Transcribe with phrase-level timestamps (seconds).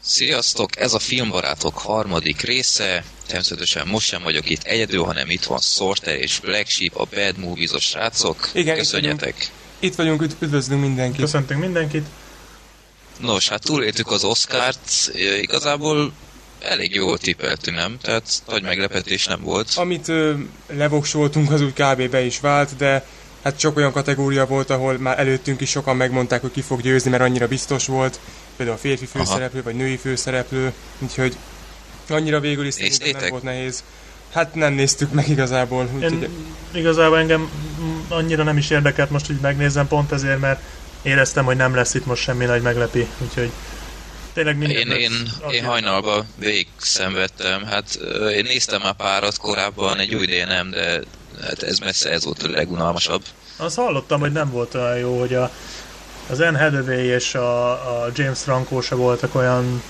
[0.00, 0.80] Sziasztok!
[0.80, 3.04] Ez a Filmbarátok harmadik része.
[3.26, 7.38] Természetesen most sem vagyok itt egyedül, hanem itt van Sorter és Black Sheep, a Bad
[7.38, 8.50] Movies-os srácok.
[8.52, 9.50] Igen, itt Köszönjetek!
[9.78, 11.20] Itt vagyunk, üdv- üdvözlünk mindenkit.
[11.20, 12.06] Köszöntünk mindenkit.
[13.20, 15.10] Nos, hát túléltük az Oscárt,
[15.40, 16.12] igazából
[16.60, 17.98] elég jól tippeltünk, nem?
[18.02, 19.72] Tehát nagy meglepetés nem volt.
[19.74, 20.34] Amit ö,
[20.66, 22.10] levoksoltunk, az úgy kb.
[22.10, 23.06] be is vált, de
[23.42, 27.10] hát sok olyan kategória volt, ahol már előttünk is sokan megmondták, hogy ki fog győzni,
[27.10, 28.20] mert annyira biztos volt.
[28.58, 31.36] Például a férfi főszereplő, vagy női főszereplő, úgyhogy
[32.08, 33.82] annyira végül is szerintem nem volt nehéz.
[34.32, 36.28] Hát nem néztük meg igazából, Én,
[36.72, 37.50] igazából engem
[38.08, 40.60] annyira nem is érdekelt most, hogy megnézzem pont ezért, mert
[41.02, 43.50] éreztem, hogy nem lesz itt most semmi nagy meglepi, úgyhogy
[44.32, 44.76] tényleg minden.
[44.76, 47.64] Én, én, én hajnalban végig szenvedtem.
[47.64, 47.98] Hát
[48.34, 51.00] én néztem már párat korábban, egy új ideje nem, de
[51.42, 53.22] hát ez messze ez volt a legunalmasabb.
[53.56, 55.50] Azt hallottam, hogy nem volt olyan jó, hogy a,
[56.28, 59.82] az Anne Hathaway és a, a James Franco se voltak olyan,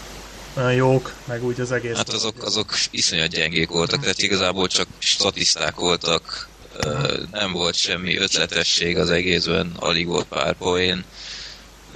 [0.56, 1.96] olyan jók, meg úgy az egész.
[1.96, 6.48] Hát azok, azok iszonyat gyengék voltak, tehát igazából csak statiszták voltak,
[7.32, 11.04] nem volt semmi ötletesség az egészben, alig volt pár poén,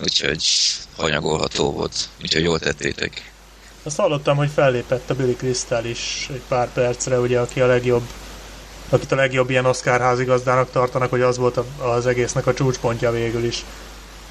[0.03, 0.45] úgyhogy
[0.97, 3.33] hanyagolható volt, úgyhogy jól tettétek.
[3.83, 8.03] Azt hallottam, hogy fellépett a Billy Crystal is egy pár percre, ugye, aki a legjobb
[8.89, 13.45] akit a legjobb ilyen Oscar házigazdának tartanak, hogy az volt az egésznek a csúcspontja végül
[13.45, 13.65] is.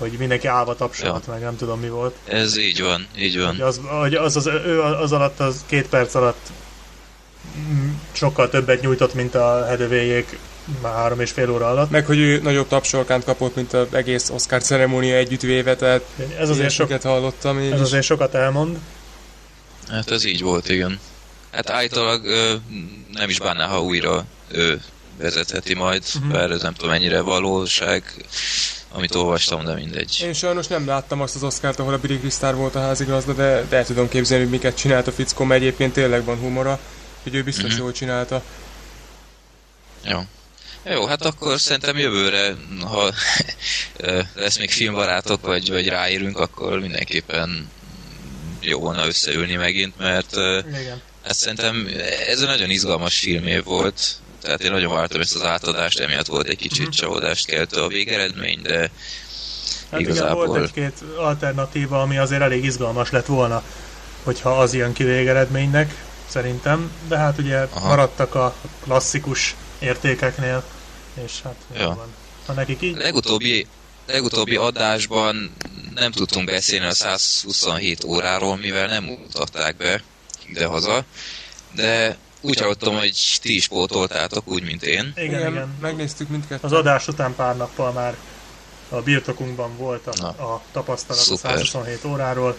[0.02, 2.16] Hogy mindenki állva tapsolt, meg nem tudom mi volt.
[2.26, 3.50] Ez így van, így van.
[3.50, 6.48] Hogy az, hogy az, az, ő az alatt, az két perc alatt
[7.58, 10.38] mm, sokkal többet nyújtott, mint a Hedövéjék
[10.82, 11.90] már három és fél óra alatt.
[11.90, 16.50] meg hogy ő nagyobb tapsolkánt kapott, mint az egész Oscar ceremónia együttvéve, tehát Ez azért,
[16.50, 17.86] sok, ilyesmiket hallottam én ez is.
[17.86, 18.78] azért sokat elmond.
[19.90, 21.00] Hát ez így volt, igen.
[21.52, 22.54] Hát állítólag ö,
[23.14, 24.82] nem is bánná, ha újra ő
[25.18, 26.32] vezetheti majd, uh-huh.
[26.32, 28.14] bár ez nem tudom mennyire valóság,
[28.94, 30.20] amit olvastam, de mindegy.
[30.24, 33.66] Én sajnos nem láttam azt az Oscárt, ahol a Billy Crystal volt a házigazda, de,
[33.70, 36.80] de el tudom képzelni, hogy miket csinált a fickó, mert egyébként tényleg van humora,
[37.24, 37.82] hogy ő biztos Mhm.
[37.82, 38.44] jól csinálta.
[40.06, 40.20] Jó.
[40.86, 43.14] Jó, hát akkor szerintem jövőre, ha
[44.36, 47.70] lesz még filmbarátok, vagy, vagy ráérünk, akkor mindenképpen
[48.60, 50.32] jó volna összeülni megint, mert
[50.82, 51.02] Igen.
[51.24, 51.88] hát szerintem
[52.28, 54.02] ez egy nagyon izgalmas filmév volt,
[54.42, 58.62] tehát én nagyon vártam ezt az átadást, emiatt volt egy kicsit csalódást keltő a végeredmény,
[58.62, 58.92] de
[59.92, 63.64] Hát igen, Igazából- volt egy-két alternatíva, ami azért elég izgalmas lett volna,
[64.24, 66.92] hogyha az jön ki végeredménynek, szerintem.
[67.08, 67.88] De hát ugye Aha.
[67.88, 70.64] Maradtak a klasszikus értékeknél,
[71.26, 71.86] és hát Ja.
[71.88, 72.14] van.
[72.46, 73.68] Ha nekik így, legutóbbi,
[74.08, 75.56] legutóbbi adásban
[75.96, 80.02] nem tudtunk beszélni a 127 óráról, mivel nem mutatták be
[80.48, 81.04] ide-haza,
[81.76, 85.14] de úgy hallottam, hogy ti is pótoltátok, úgy, mint én.
[85.16, 85.78] igen, igen.
[85.82, 86.64] megnéztük mindkettőt.
[86.64, 88.16] Az adás után pár nappal már
[88.90, 90.28] a birtokunkban volt a, Na.
[90.28, 91.52] a tapasztalat Szuper.
[91.52, 92.56] a 127 óráról,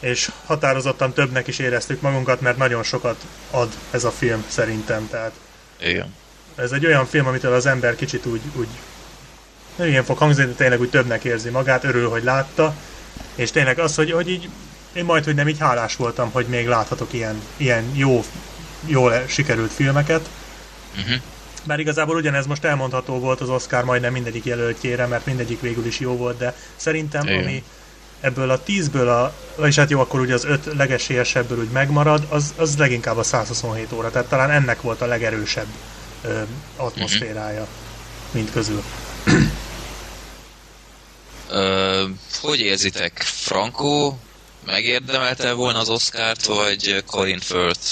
[0.00, 5.08] és határozottan többnek is éreztük magunkat, mert nagyon sokat ad ez a film szerintem.
[5.10, 5.32] Tehát
[5.80, 6.14] Igen.
[6.54, 8.68] ez egy olyan film, amitől az ember kicsit úgy, úgy
[9.76, 12.74] nem ilyen fog hangzni, de tényleg úgy többnek érzi magát, örül, hogy látta,
[13.34, 14.48] és tényleg az, hogy, hogy így
[14.92, 18.24] én majd, hogy nem így hálás voltam, hogy még láthatok ilyen, ilyen jó,
[18.86, 20.28] jól sikerült filmeket.
[20.98, 21.14] Uh-huh.
[21.64, 26.00] Bár igazából ugyanez most elmondható volt az Oscar majdnem mindegyik jelöltjére, mert mindegyik végül is
[26.00, 27.42] jó volt, de szerintem Igen.
[27.42, 27.62] ami
[28.20, 32.54] ebből a tízből, a, vagyis hát jó, akkor ugye az öt legesélyesebből úgy megmarad, az,
[32.56, 35.66] az leginkább a 127 óra, tehát talán ennek volt a legerősebb
[36.22, 36.42] ö,
[36.76, 37.68] atmoszférája, Mhm.
[38.30, 38.82] mint közül.
[41.50, 42.04] Ö,
[42.42, 43.22] hogy érzitek?
[43.22, 44.14] Franco
[44.66, 47.90] megérdemelte volna az Oscárt, vagy Colin Firth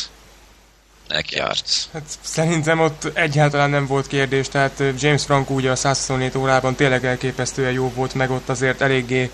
[1.30, 1.88] járt?
[1.92, 7.04] Hát szerintem ott egyáltalán nem volt kérdés, tehát James Franco ugye a 127 órában tényleg
[7.04, 9.30] elképesztően jó volt, meg ott azért eléggé,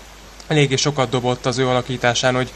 [0.47, 2.51] eléggé sokat dobott az ő alakításán, hogy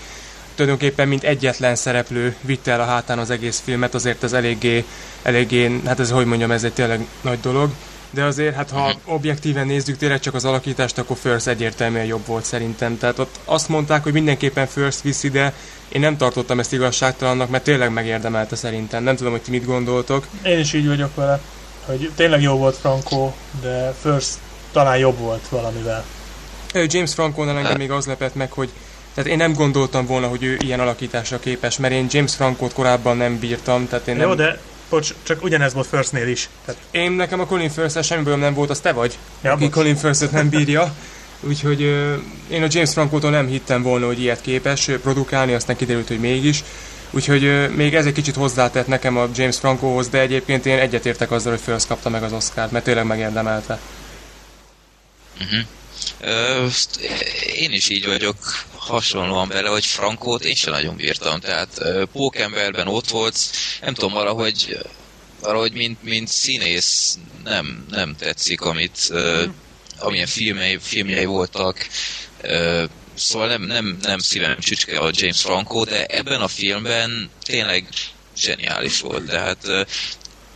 [0.56, 4.86] tulajdonképpen mint egyetlen szereplő vitte el a hátán az egész filmet, azért ez eléggé,
[5.22, 7.72] eléggé, hát ez hogy mondjam, ez egy tényleg nagy dolog.
[8.10, 12.46] De azért, hát ha objektíven nézzük tényleg csak az alakítást, akkor First egyértelműen jobb volt
[12.46, 12.98] szerintem.
[12.98, 15.54] Tehát ott azt mondták, hogy mindenképpen First viszi, de
[15.94, 19.04] én nem tartottam ezt igazságtalannak, mert tényleg megérdemelte szerintem.
[19.04, 20.28] Nem tudom, hogy ti mit gondoltok.
[20.44, 21.40] Én is így vagyok vele,
[21.86, 23.32] hogy tényleg jó volt Franco,
[23.62, 24.38] de First
[24.72, 26.04] talán jobb volt valamivel.
[26.74, 28.70] James Franco-nál engem még az lepett meg, hogy
[29.14, 33.18] tehát én nem gondoltam volna, hogy ő ilyen alakításra képes, mert én James Franco-t korábban
[33.18, 34.28] nem bírtam, tehát én nem...
[34.28, 34.60] Jó, de
[34.90, 36.50] bocs, csak ugyanez volt Firstnél is.
[36.66, 39.64] Tehát, Én nekem a Colin firth semmi bajom nem volt, az te vagy, ja, aki
[39.64, 39.74] bocs.
[39.74, 40.94] Colin firth nem bírja.
[41.48, 42.16] Úgyhogy ö,
[42.50, 46.64] én a James Franco-tól nem hittem volna, hogy ilyet képes produkálni, aztán kiderült, hogy mégis.
[47.12, 51.32] Úgyhogy ö, még ez egy kicsit hozzátett nekem a James Francohoz, de egyébként én egyetértek
[51.32, 53.80] azzal, hogy First kapta meg az Oscárt, mert tényleg megérdemelte.
[55.42, 55.60] Uh-huh.
[56.22, 56.68] Ö,
[57.56, 58.36] én is így vagyok.
[58.76, 61.70] hasonlóan bele, hogy Frankót én sem nagyon bírtam, tehát
[62.12, 63.38] Pókemberben ott volt,
[63.82, 64.78] nem tudom, valahogy
[65.44, 69.44] valahogy mint, mint színész nem, nem tetszik, amit uh,
[70.00, 71.88] amilyen filmjei, filmjei voltak,
[72.44, 72.84] uh,
[73.16, 77.88] szóval nem, nem, nem szívem csücske a James Franco, de ebben a filmben tényleg
[78.38, 79.82] zseniális volt, tehát uh,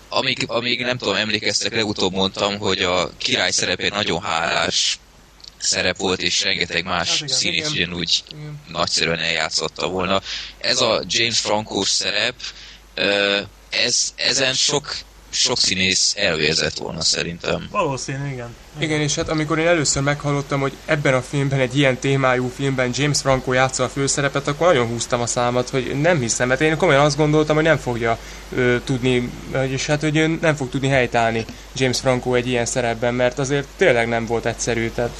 [0.09, 4.99] amíg, amíg nem tudom, emlékeztek, legutóbb mondtam, hogy a király szerepén nagyon hálás
[5.57, 8.61] szerep volt, és rengeteg más hát színész ugyanúgy igen.
[8.67, 10.21] nagyszerűen eljátszotta volna.
[10.57, 12.35] Ez a James franco szerep,
[13.69, 14.95] ez, ezen sok
[15.37, 17.67] sok színész elvérzett volna szerintem.
[17.71, 18.55] Valószínű, igen.
[18.79, 22.89] Igen, és hát amikor én először meghallottam, hogy ebben a filmben, egy ilyen témájú filmben
[22.93, 26.77] James Franco játsza a főszerepet, akkor nagyon húztam a számat, hogy nem hiszem, mert én
[26.77, 28.17] komolyan azt gondoltam, hogy nem fogja
[28.55, 29.31] ö, tudni,
[29.67, 31.45] és hát hogy ő nem fog tudni helytállni
[31.75, 35.11] James Franco egy ilyen szerepben, mert azért tényleg nem volt egyszerű, tehát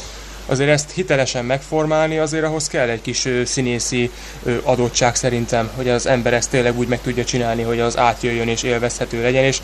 [0.45, 4.11] azért ezt hitelesen megformálni, azért ahhoz kell egy kis ö, színészi
[4.43, 8.47] ö, adottság szerintem, hogy az ember ezt tényleg úgy meg tudja csinálni, hogy az átjöjjön
[8.47, 9.61] és élvezhető legyen, és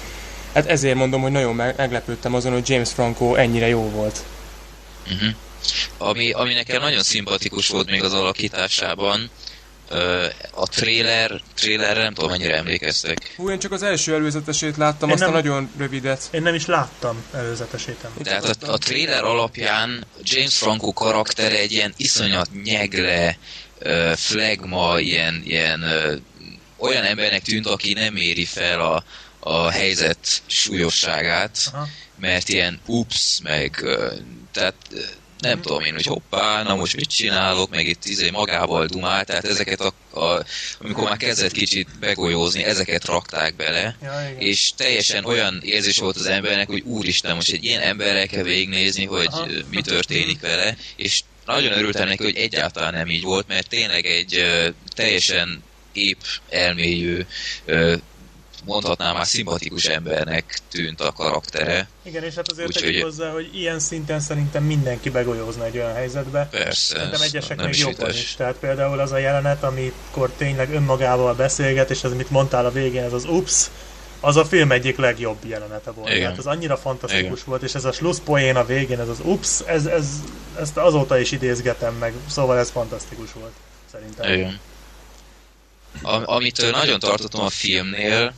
[0.54, 4.24] Hát ezért mondom, hogy nagyon meglepődtem azon, hogy James Franco ennyire jó volt.
[5.12, 5.30] Uh-huh.
[5.98, 9.30] Ami, ami nekem nagyon szimpatikus volt még az alakításában,
[10.52, 13.34] a trailer, trailer nem tudom, mennyire emlékeztek.
[13.36, 16.30] Hú, én csak az első előzetesét láttam, én azt nem, a nagyon rövidet.
[16.32, 18.08] Én nem is láttam előzetesét.
[18.24, 23.38] Tehát a, a trailer alapján James Franco karaktere egy ilyen iszonyat nyegle,
[24.16, 25.84] flagma, ilyen, ilyen
[26.78, 29.04] olyan embernek tűnt, aki nem éri fel a,
[29.44, 31.88] a helyzet súlyosságát, Aha.
[32.19, 33.84] mert ilyen ups, meg
[34.51, 34.75] tehát
[35.40, 39.45] nem tudom én, hogy hoppá, na most mit csinálok, meg itt izé magával dumál, tehát
[39.45, 40.45] ezeket a, a
[40.80, 46.25] amikor már kezdett kicsit begolyózni, ezeket rakták bele, ja, és teljesen olyan érzés volt az
[46.25, 49.48] embernek, hogy úristen, most egy ilyen emberrel kell végignézni, hogy Aha.
[49.69, 54.38] mi történik vele, és nagyon örültem neki, hogy egyáltalán nem így volt, mert tényleg egy
[54.38, 55.63] uh, teljesen
[55.94, 57.25] épp elmélyű
[57.68, 57.94] uh,
[58.65, 61.88] mondhatnám már szimpatikus embernek tűnt a karaktere.
[62.04, 65.94] Igen, és hát azért Úgy, tegyük hozzá, hogy ilyen szinten szerintem mindenki begolyózna egy olyan
[65.94, 66.48] helyzetbe.
[66.51, 66.95] Persze.
[66.95, 68.36] Szerintem egyesek még jobban is.
[68.36, 73.04] Tehát például az a jelenet, amikor tényleg önmagával beszélget, és az, amit mondtál a végén,
[73.04, 73.69] ez az ups,
[74.19, 76.09] az a film egyik legjobb jelenete volt.
[76.09, 76.21] Igen.
[76.21, 77.44] Tehát az annyira fantasztikus Igen.
[77.45, 80.06] volt, és ez a slusszpoén a végén, ez az ups, ez, ez,
[80.59, 83.54] ezt azóta is idézgetem meg, szóval ez fantasztikus volt,
[83.92, 84.33] szerintem.
[84.33, 84.59] Igen.
[86.01, 88.33] Am- amitől nagyon tartottam a filmnél,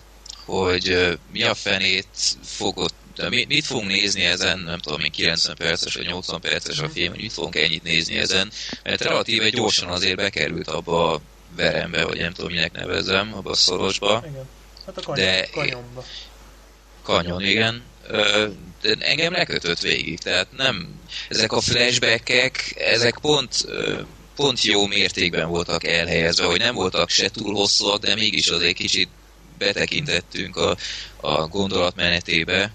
[0.45, 2.07] hogy mi a fenét
[2.43, 6.79] fogott de mi, mit fogunk nézni ezen, nem tudom, még 90 perces vagy 80 perces
[6.79, 8.51] a film, hogy mit fogunk ennyit nézni ezen,
[8.83, 11.21] mert relatíve gyorsan azért bekerült abba a
[11.55, 14.23] verembe, vagy nem tudom, minek nevezem, abba a szorosba.
[14.29, 14.47] Igen.
[14.85, 16.03] Hát a kanyon, de, kanyonba.
[17.03, 17.83] Kanyon, igen.
[18.81, 20.99] De engem lekötött végig, tehát nem,
[21.29, 23.65] ezek a flashbackek, ezek pont
[24.35, 29.09] pont jó mértékben voltak elhelyezve, hogy nem voltak se túl hosszúak, de mégis azért kicsit
[29.57, 30.75] betekintettünk a,
[31.21, 32.71] a gondolatmenetébe,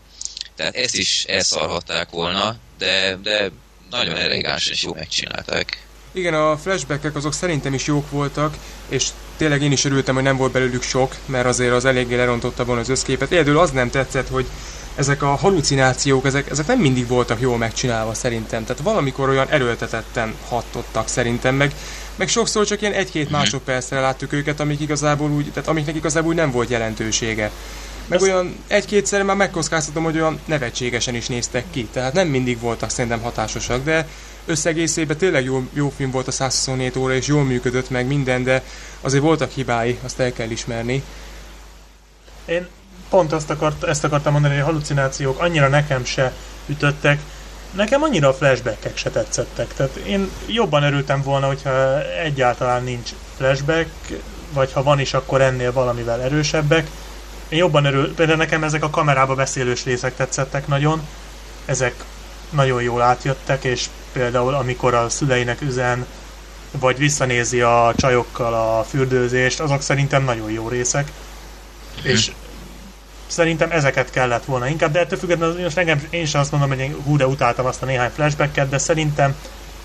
[0.57, 3.51] tehát ezt is elszarhatták volna, de, de
[3.91, 5.85] nagyon elegánsan és jó megcsinálták.
[6.13, 8.57] Igen, a flashbackek azok szerintem is jók voltak,
[8.89, 12.65] és tényleg én is örültem, hogy nem volt belőlük sok, mert azért az eléggé lerontotta
[12.65, 13.31] volna az összképet.
[13.31, 14.47] Egyedül az nem tetszett, hogy
[14.95, 18.65] ezek a halucinációk, ezek, ezek nem mindig voltak jól megcsinálva szerintem.
[18.65, 21.75] Tehát valamikor olyan erőltetetten hatottak szerintem, meg
[22.21, 26.37] meg sokszor csak ilyen egy-két másodpercre láttuk őket, amik igazából úgy, tehát amiknek igazából úgy
[26.37, 27.51] nem volt jelentősége.
[28.07, 32.91] Meg olyan egy-kétszer már megkockáztatom, hogy olyan nevetségesen is néztek ki, tehát nem mindig voltak
[32.91, 34.07] szerintem hatásosak, de
[34.47, 38.63] összegészében tényleg jó, jó film volt a 127 óra, és jól működött meg minden, de
[39.01, 41.03] azért voltak hibái, azt el kell ismerni.
[42.45, 42.67] Én
[43.11, 46.33] pont azt akart, ezt akartam mondani, hogy a halucinációk annyira nekem se
[46.67, 47.21] ütöttek,
[47.71, 49.75] Nekem annyira a flashbackek se tetszettek.
[49.75, 53.89] Tehát én jobban örültem volna, hogyha egyáltalán nincs flashback,
[54.53, 56.91] vagy ha van is, akkor ennél valamivel erősebbek.
[57.49, 61.07] Én jobban örül, például nekem ezek a kamerába beszélős részek tetszettek nagyon.
[61.65, 62.05] Ezek
[62.51, 66.07] nagyon jól átjöttek, és például amikor a szüleinek üzen,
[66.71, 71.13] vagy visszanézi a csajokkal a fürdőzést, azok szerintem nagyon jó részek.
[72.01, 72.11] Mm.
[72.11, 72.33] És
[73.31, 76.79] Szerintem ezeket kellett volna inkább, de ettől függetlenül most engem, én sem azt mondom, hogy
[76.79, 79.35] én hú, de utáltam azt a néhány flashbacket, de szerintem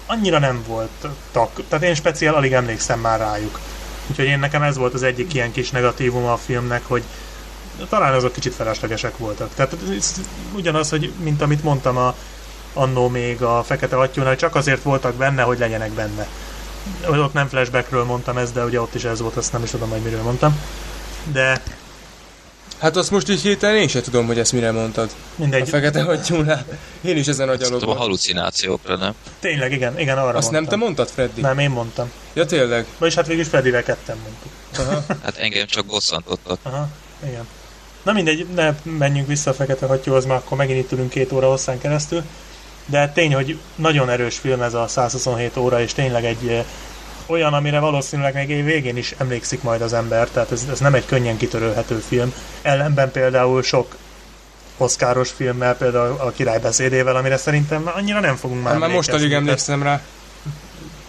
[0.06, 1.62] annyira nem voltak.
[1.70, 3.60] Tehát én speciál alig emlékszem már rájuk.
[4.08, 7.04] Úgyhogy én nekem ez volt az egyik ilyen kis negatívum a filmnek, hogy
[7.90, 9.54] talán azok kicsit feleslegesek voltak.
[9.56, 9.76] Tehát
[10.56, 12.16] ugyanaz, hogy mint amit mondtam a,
[12.74, 16.28] annó még a Fekete Attyónál, csak azért voltak benne, hogy legyenek benne.
[17.08, 19.90] Ott nem flashbackről mondtam ezt, de ugye ott is ez volt, azt nem is tudom,
[19.90, 20.60] hogy miről mondtam.
[21.32, 21.62] De
[22.78, 25.10] Hát azt most így hirtelen én sem tudom, hogy ezt mire mondtad.
[25.36, 25.62] Mindegy.
[25.62, 26.66] A fekete hattyúnál.
[27.02, 29.14] Én is ezen Tudom, a halucinációkra, nem?
[29.40, 30.54] Tényleg, igen, igen, arra Azt mondtam.
[30.54, 31.42] nem te mondtad, Freddy?
[31.42, 32.12] Nem, én mondtam.
[32.34, 32.86] Ja, tényleg?
[32.98, 34.52] Vagyis hát végülis Fredivel ketten mondtuk.
[34.78, 35.14] Aha.
[35.24, 36.60] Hát engem csak bosszantottak.
[36.64, 36.88] Aha,
[37.28, 37.48] igen.
[38.04, 41.48] Na mindegy, ne menjünk vissza a Fekete Hattyúhoz, mert akkor megint itt ülünk két óra
[41.48, 42.24] hosszán keresztül.
[42.86, 46.66] De tény, hogy nagyon erős film ez a 127 óra, és tényleg egy
[47.26, 50.94] olyan, amire valószínűleg még év végén is emlékszik majd az ember, tehát ez, ez nem
[50.94, 52.34] egy könnyen kitörölhető film.
[52.62, 53.96] Ellenben például sok
[54.78, 59.10] oszkáros filmmel, például a király beszédével, amire szerintem annyira nem fogunk már Hát már most
[59.10, 60.02] alig emlékszem rá.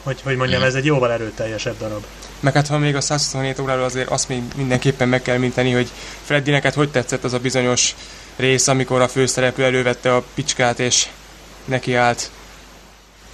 [0.03, 2.05] Hogy, hogy mondjam, ez egy jóval erőteljesebb darab.
[2.41, 5.91] Meg hát ha még a 127 óráról azért azt még mindenképpen meg kell minteni, hogy
[6.25, 7.95] Freddy neked hogy tetszett az a bizonyos
[8.37, 11.07] rész, amikor a főszereplő elővette a picskát és
[11.65, 12.31] neki állt.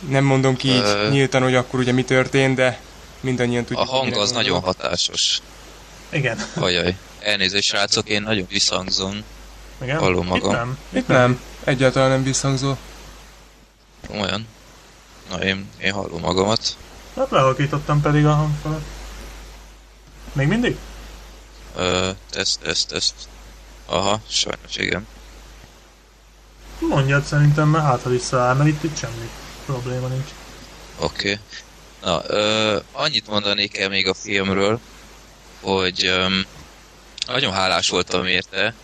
[0.08, 1.08] Nem mondom ki így Ö.
[1.10, 2.80] nyíltan, hogy akkor ugye mi történt, de
[3.20, 3.88] mindannyian A tudjuk.
[3.88, 4.46] hang mire az gondolok.
[4.46, 5.38] nagyon hatásos.
[6.10, 6.38] Igen.
[6.54, 6.96] Ajaj.
[7.20, 9.22] Elnézést, srácok, én nagyon visszhangzom.
[9.82, 9.98] Igen?
[9.98, 10.52] Hallom Itt magam.
[10.52, 10.78] nem.
[10.90, 11.40] Itt nem.
[11.64, 12.74] Egyáltalán nem visszhangzó.
[14.08, 14.46] Komolyan.
[15.30, 16.76] Na, én, én hallom magamat.
[17.16, 18.82] Hát lehalkítottam pedig a hangfalat.
[20.32, 20.76] Még mindig?
[21.76, 23.14] Ö, teszt, teszt, teszt.
[23.86, 25.06] Aha, sajnos igen.
[26.78, 29.30] Mondjad szerintem, mert hát ha visszaáll, mert itt, itt semmi
[29.66, 30.28] probléma nincs.
[30.98, 31.30] Oké.
[31.30, 31.38] Okay.
[32.02, 34.80] Na, ö, annyit mondanék el még a filmről,
[35.60, 36.46] hogy öm,
[37.26, 38.74] nagyon hálás voltam érte,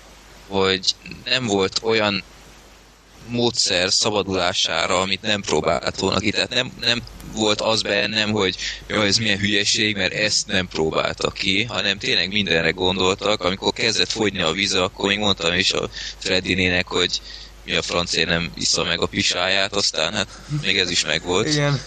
[0.49, 0.95] hogy
[1.25, 2.23] nem volt olyan
[3.29, 6.31] módszer szabadulására, amit nem próbált volna ki.
[6.31, 8.57] Tehát nem, nem volt az bennem, hogy
[8.87, 13.43] jó, ez milyen hülyeség, mert ezt nem próbáltak ki, hanem tényleg mindenre gondoltak.
[13.43, 17.21] Amikor kezdett fogyni a víz, akkor még mondtam is a Freddinének, hogy
[17.69, 20.29] mi a francia nem iszza meg a pisáját, aztán hát
[20.63, 21.47] még ez is megvolt.
[21.47, 21.81] Igen.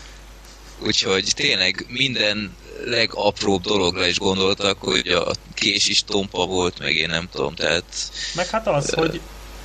[0.79, 7.09] Úgyhogy tényleg minden legapróbb dologra is gondoltak, hogy a kés is tompa volt, meg én
[7.09, 7.83] nem tudom, tehát
[8.35, 9.21] Meg hát az, hogy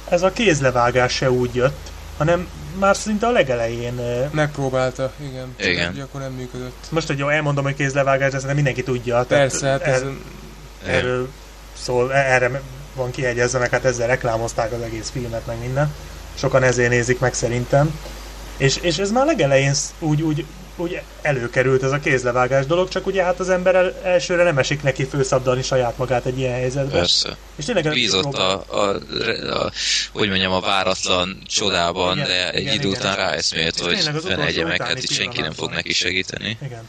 [0.09, 4.01] ez a kézlevágás se úgy jött, hanem már szinte a legelején.
[4.33, 5.55] Megpróbálta, igen.
[5.59, 5.93] Csak Igen.
[5.93, 6.87] Ugye akkor nem működött.
[6.89, 9.25] Most, hogy jó, elmondom, hogy kézlevágás, de szerintem mindenki tudja.
[9.29, 10.03] Persze, hát ez...
[10.03, 10.15] er,
[10.85, 11.29] erről
[11.83, 12.63] szól, erre
[12.97, 15.95] van kiegyezve, meg hát ezzel reklámozták az egész filmet, meg minden.
[16.35, 17.99] Sokan ezért nézik meg szerintem.
[18.57, 20.45] És, és ez már a legelején úgy, úgy,
[20.77, 24.83] úgy előkerült ez a kézlevágás dolog, csak ugye hát az ember el, elsőre nem esik
[24.83, 26.99] neki főszabdalni saját magát egy ilyen helyzetben.
[26.99, 27.37] persze.
[27.57, 28.97] És tényleg Bízott a, a,
[29.65, 29.71] a,
[30.13, 33.01] hogy mondjam, a váratlan csodában, Igen, de egy igen, idő igen.
[33.01, 36.59] után ráeszmélt, hogy utolsó fenegye meg, hát itt senki nem fog neki segíteni.
[36.65, 36.89] Igen.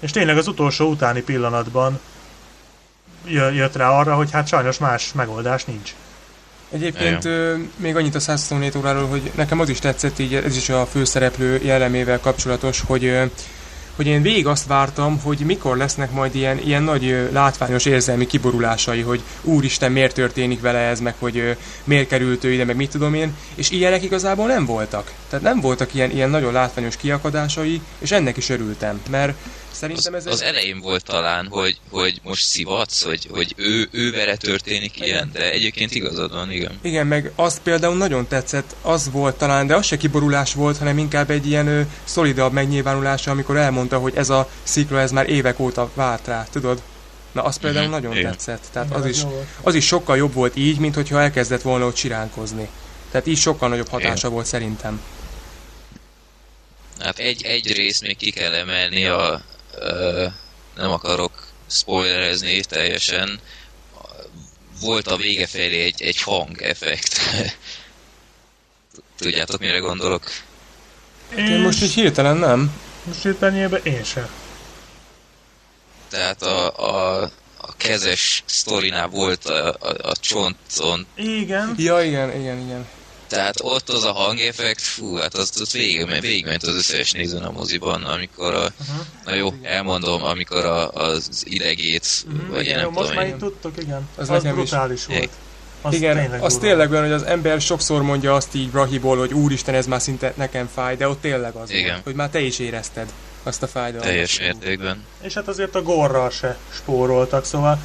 [0.00, 2.00] És tényleg az utolsó utáni pillanatban
[3.54, 5.94] jött rá arra, hogy hát sajnos más megoldás nincs.
[6.72, 10.68] Egyébként ö, még annyit a 127 óráról, hogy nekem az is tetszett, így ez is
[10.68, 13.24] a főszereplő jellemével kapcsolatos, hogy ö,
[13.96, 18.26] hogy én végig azt vártam, hogy mikor lesznek majd ilyen, ilyen nagy ö, látványos érzelmi
[18.26, 21.50] kiborulásai, hogy úristen, miért történik vele ez, meg hogy ö,
[21.84, 25.12] miért került ő ide, meg mit tudom én, és ilyenek igazából nem voltak.
[25.28, 29.34] Tehát nem voltak ilyen, ilyen nagyon látványos kiakadásai, és ennek is örültem, mert
[29.72, 30.32] szerintem ez egy...
[30.32, 35.30] az elején volt talán, hogy, hogy most szivatsz, hogy, hogy ő, ő vele történik ilyen,
[35.32, 36.78] de egyébként igazad van, igen.
[36.82, 40.98] Igen, meg azt például nagyon tetszett, az volt talán, de az se kiborulás volt, hanem
[40.98, 45.58] inkább egy ilyen ö, szolidabb megnyilvánulása, amikor elmondta, hogy ez a szikla, ez már évek
[45.58, 46.82] óta várt rá, tudod?
[47.32, 48.30] Na, az például Mhm, nagyon igen.
[48.30, 48.64] tetszett.
[48.72, 49.22] Tehát Igen, az is,
[49.62, 52.68] az is sokkal jobb volt így, mint hogyha elkezdett volna ott siránkozni.
[53.10, 54.30] Tehát így sokkal nagyobb hatása Igen.
[54.30, 55.00] volt szerintem.
[57.00, 59.42] Hát egy, egy rész még ki kell emelni, a,
[60.74, 63.40] nem akarok spoilerezni teljesen,
[64.80, 67.20] volt a vége felé egy, egy hangeffekt.
[69.18, 70.30] Tudjátok, mire gondolok?
[71.36, 72.80] Én most így hirtelen nem.
[73.04, 74.28] most hirtelenjében én sem.
[76.08, 77.22] Tehát a, a,
[77.56, 81.74] a kezes sztorinál volt a, a, a csonton, Igen.
[81.78, 82.86] Ja, igen, igen, igen.
[83.32, 87.50] Tehát ott az a hangeffekt, fú, hát az, az végig, végigment az összes nézőn a
[87.50, 89.04] moziban, amikor a, Uh-huh.
[89.24, 92.06] na jó, elmondom, amikor a, az idegét,
[92.50, 94.08] vagy én igen, jó, nem most tudom, már én, így tudtok, igen.
[94.16, 94.68] Az Az, nekem is.
[94.70, 95.28] brutális volt.
[95.82, 96.66] Az igen, tényleg az durva.
[96.66, 100.32] tényleg olyan, hogy az ember sokszor mondja azt így Brahiból, hogy úristen, ez már szinte
[100.36, 101.90] nekem fáj, de ott tényleg az Igen.
[101.90, 103.12] volt, hogy már te is érezted
[103.42, 104.08] azt a fájdalmat.
[104.08, 105.04] teljes mértékben.
[105.22, 107.78] És hát azért a gorral se spóroltak, szóval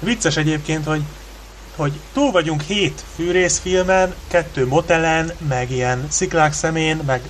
[0.00, 1.00] vicces egyébként, hogy
[1.78, 7.22] hogy túl vagyunk hét fűrészfilmen, kettő motelen, meg ilyen sziklák szemén, meg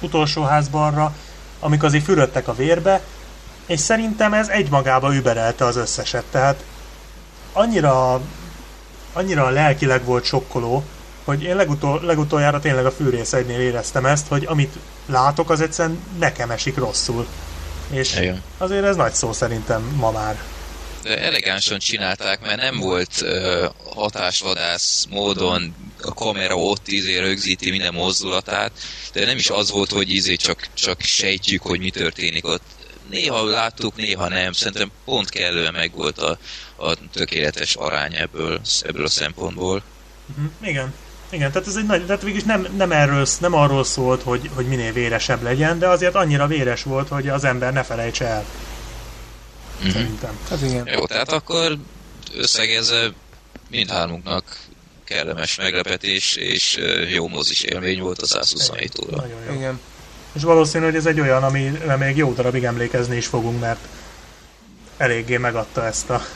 [0.00, 1.14] utolsó házbarra,
[1.60, 3.00] amik azért fürödtek a vérbe,
[3.66, 6.24] és szerintem ez egymagába überelte az összeset.
[6.30, 6.64] Tehát
[7.52, 8.20] annyira,
[9.12, 10.84] annyira lelkileg volt sokkoló,
[11.24, 15.98] hogy én legutol, legutoljára tényleg a fűrész egynél éreztem ezt, hogy amit látok, az egyszerűen
[16.18, 17.26] nekem esik rosszul.
[17.90, 18.42] És Igen.
[18.58, 20.38] azért ez nagy szó szerintem ma már.
[21.04, 23.24] Elegánsan csinálták, mert nem volt
[23.94, 28.72] hatásvadász módon a kamera ott izé rögzíti minden mozdulatát,
[29.12, 32.62] de nem is az volt, hogy izé csak, csak sejtjük, hogy mi történik ott.
[33.10, 34.52] Néha láttuk, néha nem.
[34.52, 36.38] Szerintem pont kellően megvolt a,
[36.76, 39.82] a tökéletes arány ebből, ebből a szempontból.
[40.30, 40.50] Uh-huh.
[40.62, 40.94] Igen.
[41.30, 44.66] Igen, tehát ez egy nagy, tehát végülis nem, nem, erről, nem arról szólt, hogy, hogy
[44.66, 48.44] minél véresebb legyen, de azért annyira véres volt, hogy az ember ne felejtse el.
[49.84, 50.00] Uh-huh.
[50.02, 50.38] Szerintem.
[50.48, 50.86] Hát igen.
[50.86, 51.78] Jó, tehát akkor
[52.36, 53.12] összegezve
[53.70, 54.58] mindhármunknak
[55.04, 56.78] kellemes meglepetés és
[57.10, 59.16] jó mozis élmény volt a 127 óra.
[59.16, 59.54] Nagyon jó.
[59.54, 59.80] Igen.
[60.32, 63.80] És valószínű, hogy ez egy olyan, amire még jó darabig emlékezni is fogunk, mert
[64.96, 66.26] eléggé megadta ezt a...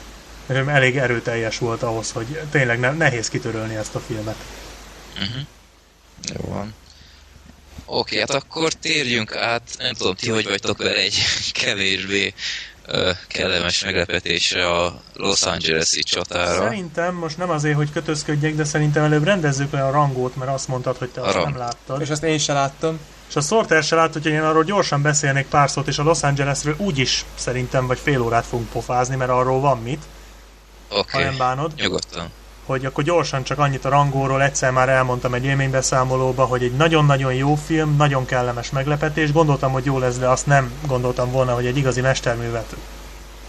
[0.47, 4.37] Elég erőteljes volt ahhoz, hogy tényleg ne, nehéz kitörölni ezt a filmet.
[5.15, 5.43] Uh-huh.
[6.35, 6.75] Jó van.
[7.85, 11.19] Oké, hát akkor térjünk át, nem tudom, ti hogy vagytok vele egy
[11.63, 12.35] kevésbé
[13.29, 16.63] kellemes meglepetésre a Los Angeles-i csatára.
[16.63, 20.69] Szerintem most nem azért, hogy kötözködjek, de szerintem előbb rendezzük le a rangót, mert azt
[20.69, 21.49] mondtad, hogy te A azt rang.
[21.49, 22.01] nem láttad.
[22.01, 22.99] És azt én sem láttam.
[23.29, 26.23] És a Sorter se látta, hogy én arról gyorsan beszélnék pár szót, és a Los
[26.23, 30.03] Angelesről úgyis szerintem vagy fél órát fogunk pofázni, mert arról van mit,
[30.89, 31.73] ha Oké, nem bánod.
[31.77, 32.31] nyugodtan.
[32.69, 37.35] Hogy akkor gyorsan csak annyit a rangóról, egyszer már elmondtam egy élménybeszámolóba, hogy egy nagyon-nagyon
[37.35, 39.33] jó film, nagyon kellemes meglepetés.
[39.33, 42.77] Gondoltam, hogy jó lesz, de azt nem gondoltam volna, hogy egy igazi mesterművet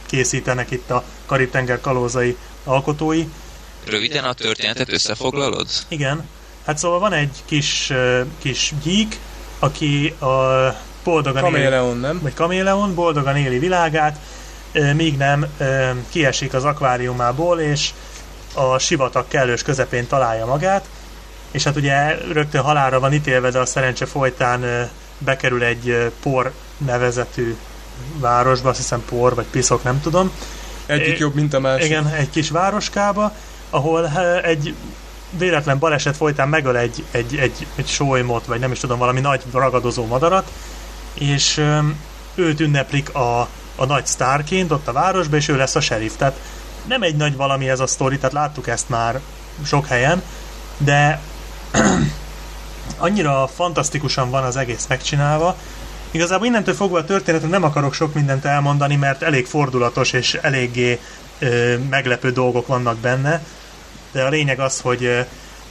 [0.05, 3.25] készítenek itt a Karib-tenger kalózai alkotói.
[3.85, 5.67] Röviden a történetet összefoglalod?
[5.87, 6.27] Igen,
[6.65, 7.93] hát szóval van egy kis,
[8.37, 9.19] kis gyík,
[9.59, 10.27] aki a
[11.03, 12.19] boldogan éli, Kaméleon, nem?
[12.21, 14.19] vagy kaméleon, boldogan éli világát,
[14.95, 15.45] míg nem
[16.09, 17.89] kiesik az akváriumából, és
[18.53, 20.85] a sivatag kellős közepén találja magát,
[21.51, 27.55] és hát ugye rögtön halálra van ítélve, de a szerencse folytán bekerül egy por nevezetű
[28.17, 30.31] városba, azt hiszem por, vagy piszok, nem tudom.
[30.85, 31.85] Egyik jobb, mint a másik.
[31.85, 33.33] Igen, egy kis városkába,
[33.69, 34.07] ahol
[34.43, 34.75] egy
[35.37, 39.41] véletlen baleset folytán megöl egy, egy, egy, egy solymot, vagy nem is tudom, valami nagy
[39.53, 40.51] ragadozó madarat,
[41.13, 41.61] és
[42.35, 43.39] őt ünneplik a,
[43.75, 46.13] a nagy sztárként ott a városba, és ő lesz a sheriff.
[46.17, 46.39] Tehát
[46.89, 49.19] nem egy nagy valami ez a sztori, tehát láttuk ezt már
[49.65, 50.23] sok helyen,
[50.77, 51.21] de
[52.97, 55.55] annyira fantasztikusan van az egész megcsinálva,
[56.11, 60.99] Igazából innentől fogva a történetet nem akarok sok mindent elmondani, mert elég fordulatos és eléggé
[61.39, 63.43] ö, meglepő dolgok vannak benne,
[64.11, 65.19] de a lényeg az, hogy, ö,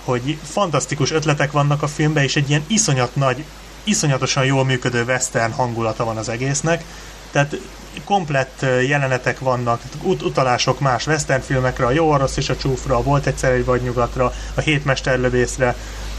[0.05, 3.45] hogy fantasztikus ötletek vannak a filmben, és egy ilyen iszonyat nagy,
[3.85, 6.85] iszonyatosan jól működő western hangulata van az egésznek,
[7.31, 7.57] tehát
[8.05, 13.27] komplett jelenetek vannak, ut- utalások más western filmekre, a Jó Orosz és a Csúfra, Volt
[13.27, 15.75] egyszer egy vadnyugatra, a Hétmesterlövészre,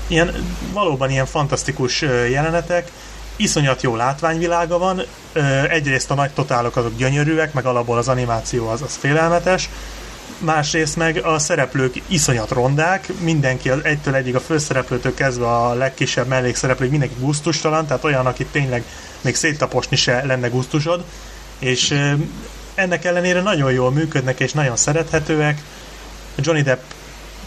[0.08, 2.92] ilyen, valóban ilyen fantasztikus jelenetek,
[3.36, 5.02] iszonyat jó látványvilága van,
[5.70, 9.70] egyrészt a nagy totálok azok gyönyörűek, meg alapból az animáció az, az félelmetes,
[10.40, 16.28] másrészt meg a szereplők iszonyat rondák, mindenki az egytől egyig a főszereplőtől kezdve a legkisebb
[16.28, 18.84] mellékszereplők mindenki gusztustalan, tehát olyan, akit tényleg
[19.22, 21.04] még széttaposni se lenne gusztusod,
[21.60, 21.96] és
[22.76, 25.62] ennek ellenére nagyon jól működnek és nagyon szerethetőek.
[26.36, 26.82] Johnny Depp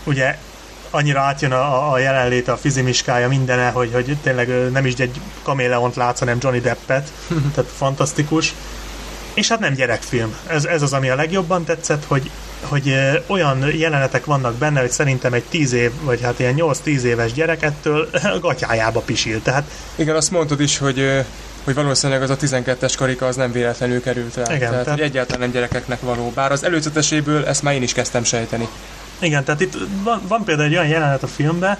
[0.04, 0.38] ugye
[0.90, 5.96] annyira átjön a, a jelenléte, a fizimiskája, mindene, hogy, hogy tényleg nem is egy kaméleont
[5.96, 7.12] látsz, hanem Johnny Deppet,
[7.54, 8.54] tehát fantasztikus.
[9.34, 10.36] És hát nem gyerekfilm.
[10.46, 12.94] Ez, ez az, ami a legjobban tetszett, hogy, hogy
[13.26, 17.62] olyan jelenetek vannak benne, hogy szerintem egy 10 év, vagy hát ilyen 8-10 éves gyerek
[17.62, 19.42] ettől gatyájába pisil.
[19.42, 21.24] Tehát Igen, azt mondtad is, hogy,
[21.64, 24.54] hogy valószínűleg az a 12-es karika az nem véletlenül került rá.
[24.54, 26.30] Igen, tehát, tehát- egyáltalán nem gyerekeknek való.
[26.34, 28.68] Bár az előzeteséből ezt már én is kezdtem sejteni.
[29.18, 31.78] Igen, tehát itt van, van például egy olyan jelenet a filmben,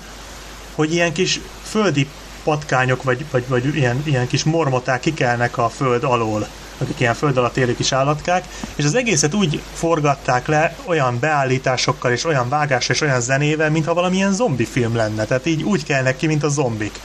[0.75, 2.09] hogy ilyen kis földi
[2.45, 6.47] patkányok, vagy, vagy, vagy ilyen, ilyen kis mormoták kikelnek a föld alól,
[6.79, 12.12] akik ilyen föld alatt élő kis állatkák, és az egészet úgy forgatták le olyan beállításokkal,
[12.12, 15.25] és olyan vágással, és olyan zenével, mintha valamilyen zombi film lenne.
[15.25, 17.01] Tehát így úgy kelnek ki, mint a zombik.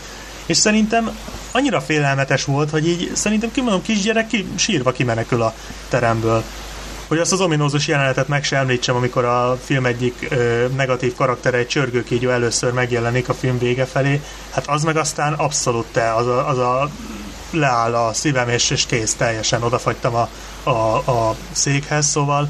[0.47, 1.17] És szerintem
[1.51, 5.53] annyira félelmetes volt, hogy így szerintem kimondom kisgyerek ki, sírva kimenekül a
[5.89, 6.43] teremből.
[7.07, 11.57] Hogy azt az ominózus jelenetet meg se említsem, amikor a film egyik ö, negatív karaktere,
[11.57, 16.27] egy csörgőkígyó először megjelenik a film vége felé, hát az meg aztán abszolút te, az
[16.27, 16.89] a, az a
[17.51, 20.29] leáll a szívem, és, és kész, teljesen odafagytam a,
[20.63, 22.49] a, a székhez, szóval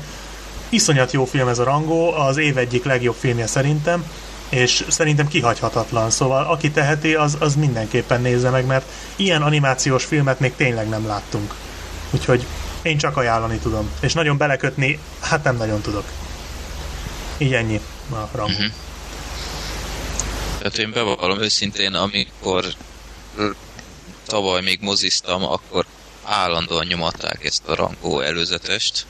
[0.69, 4.05] iszonyat jó film ez a Rangó, az év egyik legjobb filmje szerintem,
[4.49, 10.39] és szerintem kihagyhatatlan, szóval aki teheti, az, az mindenképpen nézze meg, mert ilyen animációs filmet
[10.39, 11.53] még tényleg nem láttunk.
[12.12, 12.45] Úgyhogy
[12.81, 13.91] én csak ajánlani tudom.
[13.99, 16.05] És nagyon belekötni, hát nem nagyon tudok.
[17.38, 17.81] Így ennyi
[18.12, 18.51] a rangú.
[18.51, 18.65] Mhm.
[20.57, 22.65] Tehát én bevallom őszintén, amikor
[24.25, 25.86] tavaly még moziztam, akkor
[26.23, 29.05] állandóan nyomatták ezt a rangó előzetest.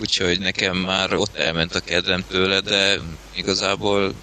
[0.00, 2.98] Úgyhogy nekem már ott elment a kedvem tőle, de
[3.34, 4.14] igazából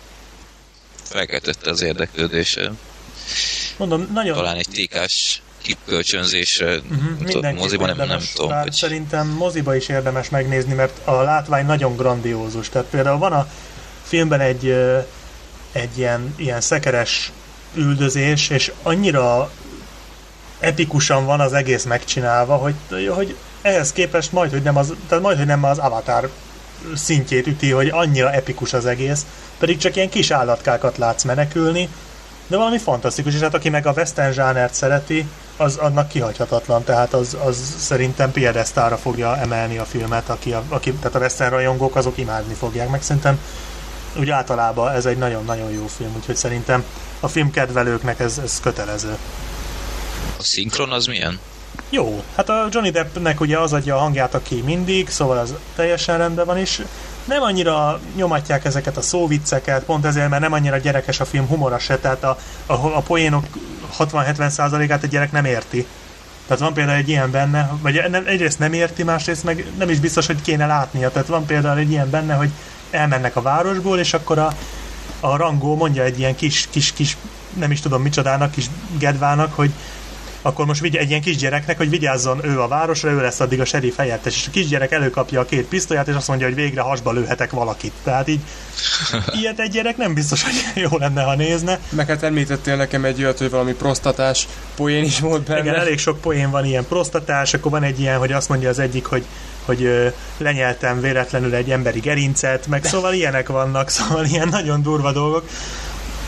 [1.03, 2.71] felkeltette az érdeklődése.
[3.77, 4.36] Mondom, nagyon...
[4.36, 8.60] Talán egy tékás kikölcsönzésre uh-huh, moziban nem, nem tudom.
[8.60, 8.71] Hogy...
[8.71, 12.69] Szerintem moziba is érdemes megnézni, mert a látvány nagyon grandiózus.
[12.69, 13.47] Tehát például van a
[14.03, 14.69] filmben egy,
[15.71, 17.32] egy ilyen, ilyen szekeres
[17.73, 19.51] üldözés, és annyira
[20.60, 22.75] epikusan van az egész megcsinálva, hogy,
[23.08, 23.36] hogy
[23.67, 26.30] ehhez képest majd, hogy nem az, tehát majd, hogy nem az Avatar
[26.95, 29.25] szintjét üti, hogy annyira epikus az egész,
[29.60, 31.89] pedig csak ilyen kis állatkákat látsz menekülni,
[32.47, 35.27] de valami fantasztikus, és hát aki meg a western zsánert szereti,
[35.58, 40.93] az annak kihagyhatatlan, tehát az, az szerintem piedesztára fogja emelni a filmet, aki, a, aki,
[40.93, 43.39] tehát a western rajongók azok imádni fogják, meg szerintem
[44.19, 46.84] úgy általában ez egy nagyon-nagyon jó film, úgyhogy szerintem
[47.19, 49.17] a filmkedvelőknek ez, ez kötelező.
[50.38, 51.39] A szinkron az milyen?
[51.90, 56.18] Jó, hát a Johnny Deppnek ugye az adja a hangját, aki mindig, szóval az teljesen
[56.18, 56.84] rendben van, és
[57.26, 61.80] nem annyira nyomatják ezeket a szóvicceket, pont ezért, mert nem annyira gyerekes a film humora
[61.80, 63.46] se, tehát a, a, a poénok
[64.00, 65.86] 60-70%-át a gyerek nem érti.
[66.48, 70.00] Tehát van például egy ilyen benne, vagy nem, egyrészt nem érti, másrészt meg nem is
[70.00, 71.12] biztos, hogy kéne látnia.
[71.12, 72.50] Tehát van például egy ilyen benne, hogy
[72.92, 74.54] elmennek a városból, és akkor a,
[75.20, 77.18] a rangó mondja egy ilyen kis, kis, kis,
[77.54, 78.66] nem is tudom micsodának, kis
[78.98, 79.72] gedvának, hogy
[80.47, 83.65] akkor most vigy egy ilyen kisgyereknek, hogy vigyázzon ő a városra, ő lesz addig a
[83.65, 87.12] serif helyettes, és a kisgyerek előkapja a két pisztolyát, és azt mondja, hogy végre hasba
[87.12, 87.91] lőhetek valakit.
[88.03, 88.39] Tehát így
[89.39, 90.53] ilyet egy gyerek nem biztos, hogy
[90.89, 91.79] jó lenne, ha nézne.
[91.89, 95.60] Meg hát említettél nekem egy olyat, hogy valami prostatás poén is volt benne.
[95.60, 98.79] Igen, elég sok poén van ilyen prostatás, akkor van egy ilyen, hogy azt mondja az
[98.79, 99.25] egyik, hogy
[99.65, 100.07] hogy ö,
[100.38, 105.43] lenyeltem véletlenül egy emberi gerincet, meg szóval ilyenek vannak, szóval ilyen nagyon durva dolgok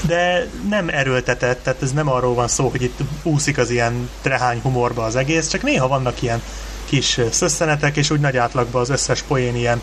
[0.02, 4.60] de nem erőltetett, tehát ez nem arról van szó, hogy itt úszik az ilyen trehány
[4.62, 6.42] humorba az egész, csak néha vannak ilyen
[6.86, 9.82] kis szösszenetek, és úgy nagy átlagban az összes poén ilyen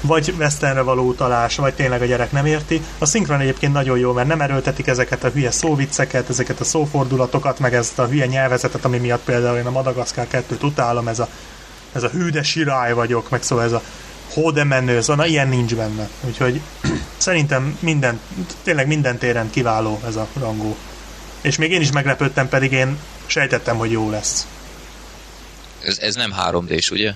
[0.00, 2.82] vagy westernre való utalás, vagy tényleg a gyerek nem érti.
[2.98, 7.58] A szinkron egyébként nagyon jó, mert nem erőltetik ezeket a hülye szóvicceket, ezeket a szófordulatokat,
[7.58, 11.28] meg ezt a hülye nyelvezetet, ami miatt például én a Madagaszkár 2-t utálom, ez a,
[11.92, 13.82] ez a hű de sirály vagyok, meg szóval ez a
[14.34, 16.08] hóde menő zona, ilyen nincs benne.
[16.20, 16.60] Úgyhogy
[17.16, 18.20] szerintem minden,
[18.62, 20.76] tényleg minden téren kiváló ez a rangó.
[21.40, 24.46] És még én is meglepődtem, pedig én sejtettem, hogy jó lesz.
[25.80, 27.12] Ez, ez nem 3D-s, ugye?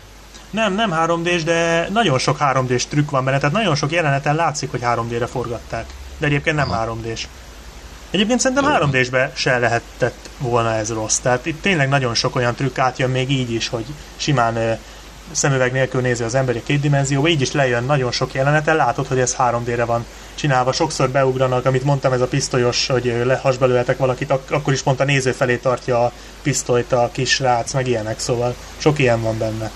[0.51, 4.71] Nem, nem 3D-s, de nagyon sok 3D-s trükk van benne, tehát nagyon sok jeleneten látszik,
[4.71, 5.87] hogy 3D-re forgatták.
[6.19, 6.99] De egyébként nem Aha.
[7.03, 7.27] 3D-s.
[8.11, 11.19] Egyébként szerintem 3D-sbe se lehetett volna ez rossz.
[11.19, 13.85] Tehát itt tényleg nagyon sok olyan trükk átjön még így is, hogy
[14.17, 14.79] simán
[15.33, 19.07] szemüveg nélkül nézi az ember a két dimenzióba, így is lejön nagyon sok jeleneten, látod,
[19.07, 20.73] hogy ez 3D-re van csinálva.
[20.73, 25.01] Sokszor beugranak, amit mondtam, ez a pisztolyos, hogy lehasba lőhetek valakit, ak- akkor is pont
[25.01, 26.13] a néző felé tartja a
[26.43, 29.71] pisztolyt a kis rác, meg ilyenek, szóval sok ilyen van benne.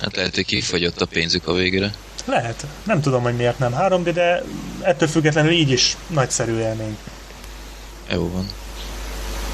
[0.00, 1.90] Hát lehet, hogy kifogyott a pénzük a végére.
[2.24, 2.66] Lehet.
[2.82, 4.42] Nem tudom, hogy miért nem 3D, de
[4.80, 6.96] ettől függetlenül így is nagyszerű élmény.
[8.10, 8.48] Jó van.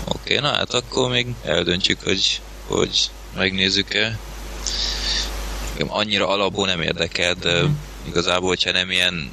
[0.05, 4.19] Oké, na hát akkor még eldöntjük, hogy, hogy megnézzük-e
[5.87, 7.63] annyira alapból nem érdekel, de
[8.07, 9.31] igazából, hogyha nem ilyen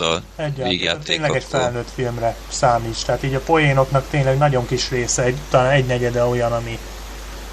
[0.00, 0.22] a
[0.56, 3.04] végjáték, Tényleg egy felnőtt filmre számít.
[3.06, 6.78] Tehát így a poénoknak tényleg nagyon kis része, egy, talán egy negyede olyan, ami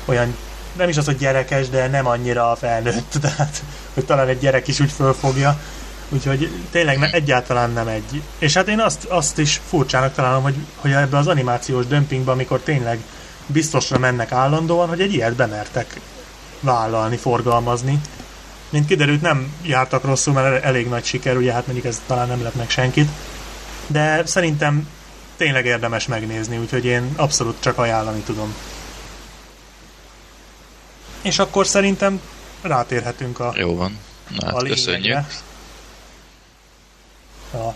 [0.05, 0.35] olyan
[0.77, 4.79] nem is az, hogy gyerekes, de nem annyira felnőtt, tehát hogy talán egy gyerek is
[4.79, 5.59] úgy fölfogja.
[6.09, 8.21] Úgyhogy tényleg ne, egyáltalán nem egy.
[8.39, 12.59] És hát én azt, azt is furcsának találom, hogy, hogy ebbe az animációs dömpingbe, amikor
[12.59, 12.99] tényleg
[13.45, 15.99] biztosra mennek állandóan, hogy egy ilyet bemertek
[16.59, 18.01] vállalni, forgalmazni.
[18.69, 22.43] Mint kiderült, nem jártak rosszul, mert elég nagy siker, ugye hát mondjuk ez talán nem
[22.43, 23.09] lett meg senkit.
[23.87, 24.89] De szerintem
[25.37, 28.55] tényleg érdemes megnézni, úgyhogy én abszolút csak ajánlani tudom.
[31.21, 32.21] És akkor szerintem
[32.61, 33.99] rátérhetünk a Jó van.
[34.35, 35.17] Na, hát a köszönjük.
[37.53, 37.73] A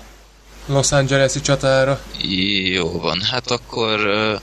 [0.66, 2.02] Los Angeles-i csatára.
[2.74, 4.42] Jó van, hát akkor uh,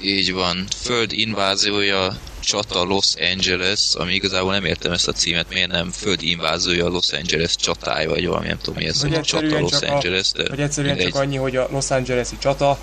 [0.00, 0.66] így van.
[0.82, 6.22] Föld inváziója csata Los Angeles, ami igazából nem értem ezt a címet, miért nem föld
[6.22, 10.32] inváziója Los Angeles csatája, vagy valami, nem tudom mi ez, hogy csata Los Angeles.
[10.32, 11.12] De vagy egyszerűen mindegy.
[11.12, 12.78] csak annyi, hogy a Los Angeles-i csata,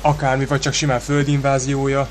[0.00, 2.08] akármi, vagy csak simán földinváziója.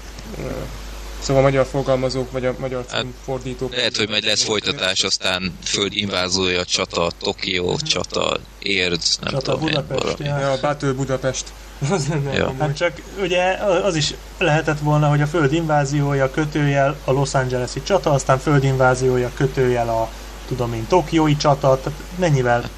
[1.21, 3.75] Szóval a magyar fogalmazók, vagy a magyar hát, fordítók.
[3.75, 9.59] Lehet, hogy majd lesz folytatás, aztán föld invázója, csata, Tokió, csata, Érd, nem csata tudom
[9.59, 10.39] Budapest, Ja.
[10.39, 11.45] ja, Battle Budapest.
[11.91, 12.53] Az ja.
[12.59, 17.83] Hát csak ugye az is lehetett volna, hogy a föld inváziója kötőjel a Los Angeles-i
[17.83, 20.09] csata, aztán föld inváziója kötőjel a
[20.47, 22.69] tudom én, Tokiói csata, tehát mennyivel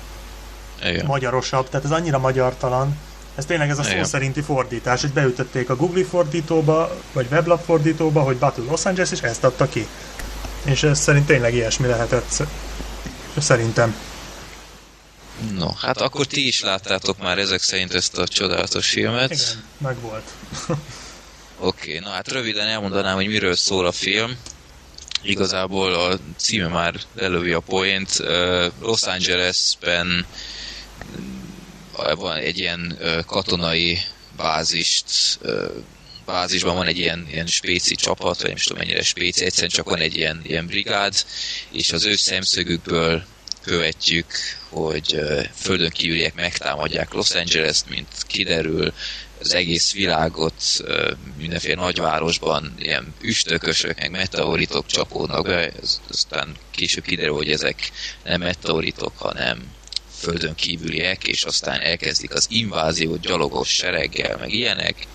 [0.85, 1.05] Igen.
[1.05, 2.97] magyarosabb, tehát ez annyira magyartalan.
[3.35, 4.03] Ez tényleg ez a szó Igen.
[4.03, 9.21] szerinti fordítás, hogy beütötték a Google fordítóba, vagy weblap fordítóba, hogy Battle Los Angeles, és
[9.21, 9.87] ezt adta ki.
[10.63, 12.43] És ez szerint tényleg ilyesmi lehetett.
[13.37, 13.95] Szerintem.
[15.49, 19.32] No, hát akkor ti is láttátok már ezek szerint ezt a csodálatos filmet.
[19.32, 20.32] Igen, meg volt.
[21.60, 24.38] Oké, okay, na hát röviden elmondanám, hogy miről szól a film.
[25.21, 28.17] Igazából a címe már elővi a point.
[28.80, 30.25] Los Angelesben
[32.15, 33.97] van egy ilyen katonai
[34.38, 35.39] bázist,
[36.25, 39.89] bázisban van egy ilyen, ilyen spéci csapat, vagy nem is tudom mennyire spéci, egyszerűen csak
[39.89, 41.13] van egy ilyen, ilyen brigád,
[41.71, 43.23] és az ő szemszögükből
[43.62, 44.26] követjük,
[44.69, 45.19] hogy
[45.56, 48.93] földön kívüliek megtámadják Los Angeles-t, mint kiderül,
[49.39, 50.63] az egész világot
[51.38, 55.71] mindenféle nagyvárosban ilyen üstökösök, meg meteoritok csapódnak be,
[56.10, 57.91] aztán később kiderül, hogy ezek
[58.24, 59.74] nem meteoritok, hanem
[60.19, 65.08] földön kívüliek, és aztán elkezdik az inváziót gyalogos sereggel, meg ilyenek.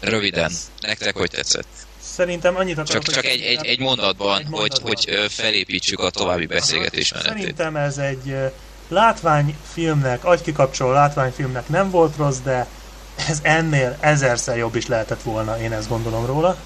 [0.00, 1.88] röviden, nektek hogy tetszett?
[2.14, 4.80] Szerintem annyit akarok, Csak, csak egy, egy, egy mondatban, egy mondatban.
[4.82, 7.36] Hogy, hogy felépítsük a további beszélgetés menetét.
[7.36, 8.34] Szerintem ez egy
[8.88, 12.66] látványfilmnek, agykikapcsoló látványfilmnek nem volt rossz, de
[13.28, 16.56] ez ennél ezerszer jobb is lehetett volna, én ezt gondolom róla.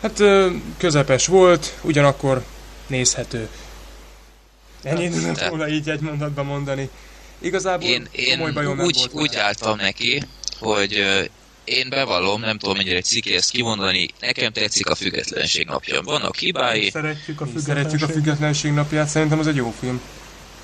[0.00, 0.22] Hát
[0.76, 2.44] közepes volt, ugyanakkor
[2.86, 3.48] nézhető.
[4.82, 6.90] Ennyit tudok volna így egy mondatban mondani.
[7.38, 10.22] Igazából én, én úgy, volt úgy álltam neki,
[10.58, 11.04] hogy
[11.64, 16.02] én bevallom, nem tudom mennyire ciki ezt kimondani, nekem tetszik a függetlenség napja.
[16.02, 16.90] Vannak hibái.
[16.90, 17.74] Szeretjük a függetlenség.
[17.74, 20.00] Szeretjük a függetlenség napját, szerintem az egy jó film.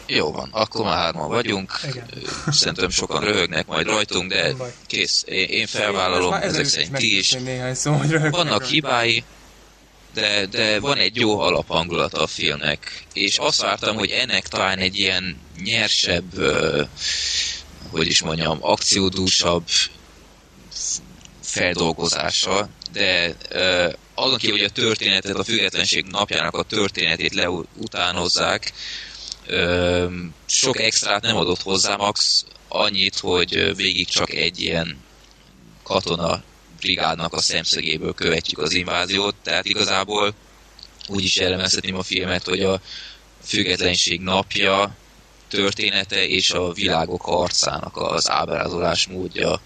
[0.06, 1.80] Jó van, akkor már hárman vagyunk.
[1.88, 2.06] Igen.
[2.50, 4.54] Szerintem sokan röhögnek majd rajtunk, de
[4.86, 5.24] kész.
[5.26, 7.36] Én, én felvállalom, ez ezek szerint ti is.
[7.72, 9.24] Szó, hogy Vannak hibái,
[10.14, 13.04] de, de van egy jó alaphangulata a filmnek.
[13.12, 16.44] És azt vártam, hogy ennek talán egy ilyen nyersebb,
[17.90, 19.64] hogy is mondjam, akciódúsabb
[21.50, 23.34] feldolgozása, de
[24.14, 28.72] azon kívül, hogy a történetet, a függetlenség napjának a történetét leutánozzák,
[30.46, 34.98] sok extrát nem adott hozzá, max annyit, hogy végig csak egy ilyen
[35.82, 36.42] katona
[36.80, 40.34] brigádnak a szemszögéből követjük az inváziót, tehát igazából
[41.08, 42.80] úgy is jellemezhetném a filmet, hogy a
[43.44, 44.96] függetlenség napja
[45.48, 49.60] története és a világok arcának az ábrázolás módja.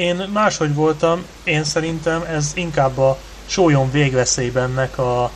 [0.00, 5.30] Én máshogy voltam, én szerintem ez inkább a sólyom végveszélybennek a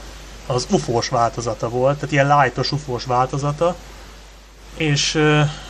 [0.47, 3.77] az ufós változata volt, tehát ilyen lightos ufós változata,
[4.77, 5.23] és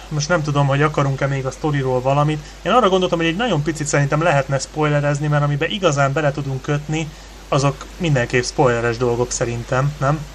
[0.08, 2.44] most nem tudom, hogy akarunk-e még a sztoriról valamit.
[2.62, 6.62] Én arra gondoltam, hogy egy nagyon picit szerintem lehetne spoilerezni, mert amiben igazán bele tudunk
[6.62, 7.08] kötni,
[7.48, 10.26] azok mindenképp spoileres dolgok szerintem, nem?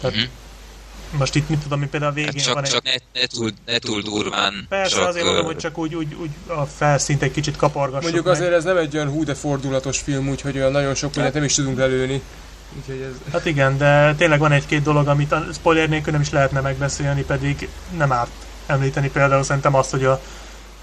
[0.00, 0.26] Tehát mm-hmm.
[1.18, 2.70] Most itt mit tudom, hogy például a végén hát csak, van egy...
[2.70, 4.66] Csak ne, ne, túl, ne túl durván.
[4.68, 8.24] Persze, csak, azért mondom, hogy csak úgy, úgy, úgy a felszint egy kicsit kapargassuk Mondjuk
[8.24, 8.34] meg.
[8.34, 11.44] azért ez nem egy olyan hú de fordulatos film, úgyhogy olyan nagyon sok mindent nem
[11.44, 12.22] is tudunk lelőni.
[12.78, 13.32] Úgyhogy ez...
[13.32, 17.22] Hát igen, de tényleg van egy-két dolog, amit a spoiler nélkül nem is lehetne megbeszélni,
[17.22, 18.30] pedig nem árt
[18.66, 20.20] említeni például szerintem azt, hogy, a,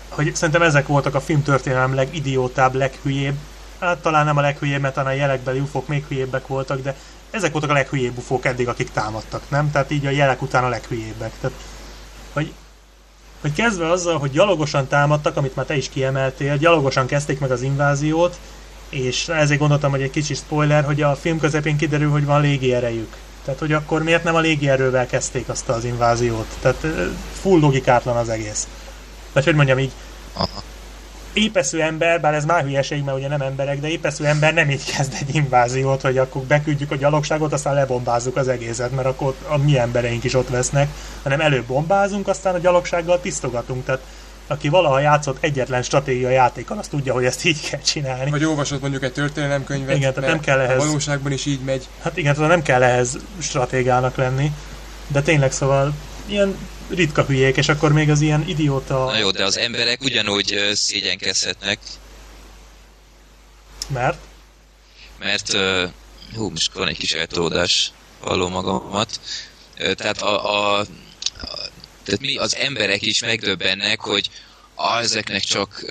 [0.09, 3.35] hogy szerintem ezek voltak a filmtörténelem legidiótább, leghülyébb,
[3.79, 6.95] hát talán nem a leghülyébb, mert talán a jelekbeli ufók még hülyébbek voltak, de
[7.31, 9.71] ezek voltak a leghülyébb ufók eddig, akik támadtak, nem?
[9.71, 11.31] Tehát így a jelek után a leghülyébbek.
[11.41, 11.57] Tehát,
[12.33, 12.53] hogy,
[13.41, 17.61] hogy kezdve azzal, hogy gyalogosan támadtak, amit már te is kiemeltél, gyalogosan kezdték meg az
[17.61, 18.39] inváziót,
[18.89, 23.15] és ezért gondoltam, hogy egy kicsi spoiler, hogy a film közepén kiderül, hogy van légierejük.
[23.45, 26.57] Tehát, hogy akkor miért nem a légierővel kezdték azt az inváziót?
[26.59, 26.85] Tehát
[27.41, 28.67] full logikátlan az egész.
[29.33, 29.91] Vagy hogy mondjam így,
[30.33, 30.63] Aha.
[31.33, 34.95] Épesző ember, bár ez már hülyeség, mert ugye nem emberek, de épesző ember nem így
[34.95, 39.57] kezd egy inváziót, hogy akkor beküldjük a gyalogságot, aztán lebombázzuk az egészet, mert akkor a
[39.57, 40.89] mi embereink is ott vesznek,
[41.23, 43.85] hanem előbb bombázunk, aztán a gyalogsággal tisztogatunk.
[43.85, 44.01] Tehát
[44.47, 48.29] aki valaha játszott egyetlen stratégia játékkal, azt tudja, hogy ezt így kell csinálni.
[48.31, 51.87] Vagy olvasott mondjuk egy történelemkönyvet, igen, tehát nem kell ehhez, a valóságban is így megy.
[52.01, 54.51] Hát igen, tehát nem kell ehhez stratégának lenni,
[55.07, 55.93] de tényleg szóval
[56.25, 56.55] ilyen
[56.95, 59.05] ritka hülyék, és akkor még az ilyen idióta...
[59.05, 61.79] Na jó, de az emberek ugyanúgy szégyenkezhetnek.
[63.87, 64.17] Mert?
[65.19, 65.57] Mert,
[66.35, 69.19] hú, most van egy kis eltolódás, hallom magamat.
[69.75, 70.85] Tehát a, a
[72.03, 74.29] tehát mi az emberek is megdöbbennek, hogy
[74.75, 75.85] ah, ezeknek csak,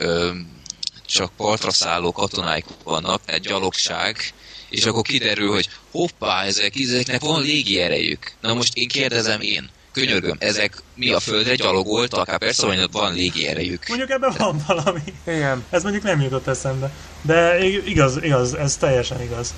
[1.06, 4.34] csak partra szálló katonáik vannak, tehát gyalogság,
[4.68, 8.32] és akkor kiderül, hogy hoppá, ezek, ezeknek van légi erejük.
[8.40, 12.28] Na most én kérdezem én, könyörgöm, ezek mi a földre gyalogoltak?
[12.28, 13.88] Hát persze, hogy van légi erejük.
[13.88, 15.00] Mondjuk ebben van valami.
[15.26, 15.64] Igen.
[15.70, 16.90] Ez mondjuk nem jutott eszembe.
[17.22, 19.54] De igaz, igaz, ez teljesen igaz.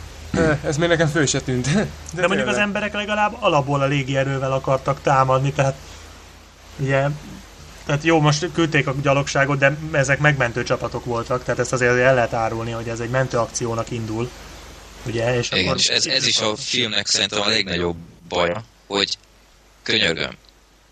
[0.65, 1.73] Ez még nekem föl se tűnt.
[1.73, 5.77] De, De mondjuk az emberek legalább alapból a légierővel akartak támadni, tehát
[6.77, 7.09] ugye
[7.87, 12.15] tehát jó, most küldték a gyalogságot, de ezek megmentő csapatok voltak, tehát ezt azért el
[12.15, 14.31] lehet árulni, hogy ez egy mentőakciónak indul.
[15.07, 17.97] Ugye, és Igen, akkor és ez, ez is a filmnek szerintem a legnagyobb
[18.29, 19.17] baja, hogy
[19.83, 20.37] könyörgöm,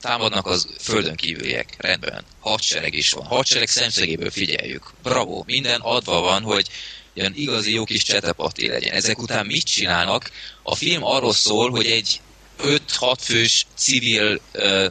[0.01, 6.43] támadnak az földön kívüliek, rendben, hadsereg is van, hadsereg szemszögéből figyeljük, bravo, minden adva van,
[6.43, 6.69] hogy
[7.13, 8.95] ilyen igazi jó kis csetepati legyen.
[8.95, 10.31] Ezek után mit csinálnak?
[10.63, 12.21] A film arról szól, hogy egy
[12.63, 14.87] 5-6 fős civil uh,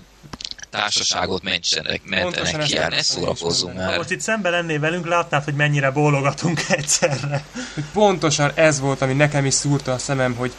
[0.69, 3.97] társaságot mentsenek, mentenek ki el, ne szórakozzunk már.
[3.97, 7.45] Most itt szemben lennél velünk, látnád, hogy mennyire bólogatunk egyszerre.
[7.93, 10.51] Pontosan ez volt, ami nekem is szúrta a szemem, hogy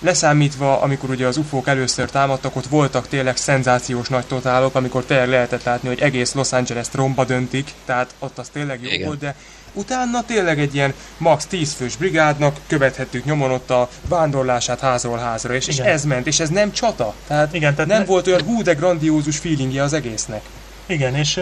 [0.00, 5.28] Leszámítva, amikor ugye az ufók először támadtak, ott voltak tényleg szenzációs nagy totálok, amikor tényleg
[5.28, 9.06] lehetett látni, hogy egész Los Angeles-t romba döntik, tehát ott az tényleg jó Igen.
[9.06, 9.34] volt, de
[9.72, 15.54] utána tényleg egy ilyen max 10 fős brigádnak követhettük nyomon ott a vándorlását házról házra,
[15.54, 17.14] és, és ez ment, és ez nem csata.
[17.26, 18.06] Tehát, Igen, tehát nem ne...
[18.06, 20.42] volt olyan hú de grandiózus feelingje az egésznek.
[20.86, 21.40] Igen, és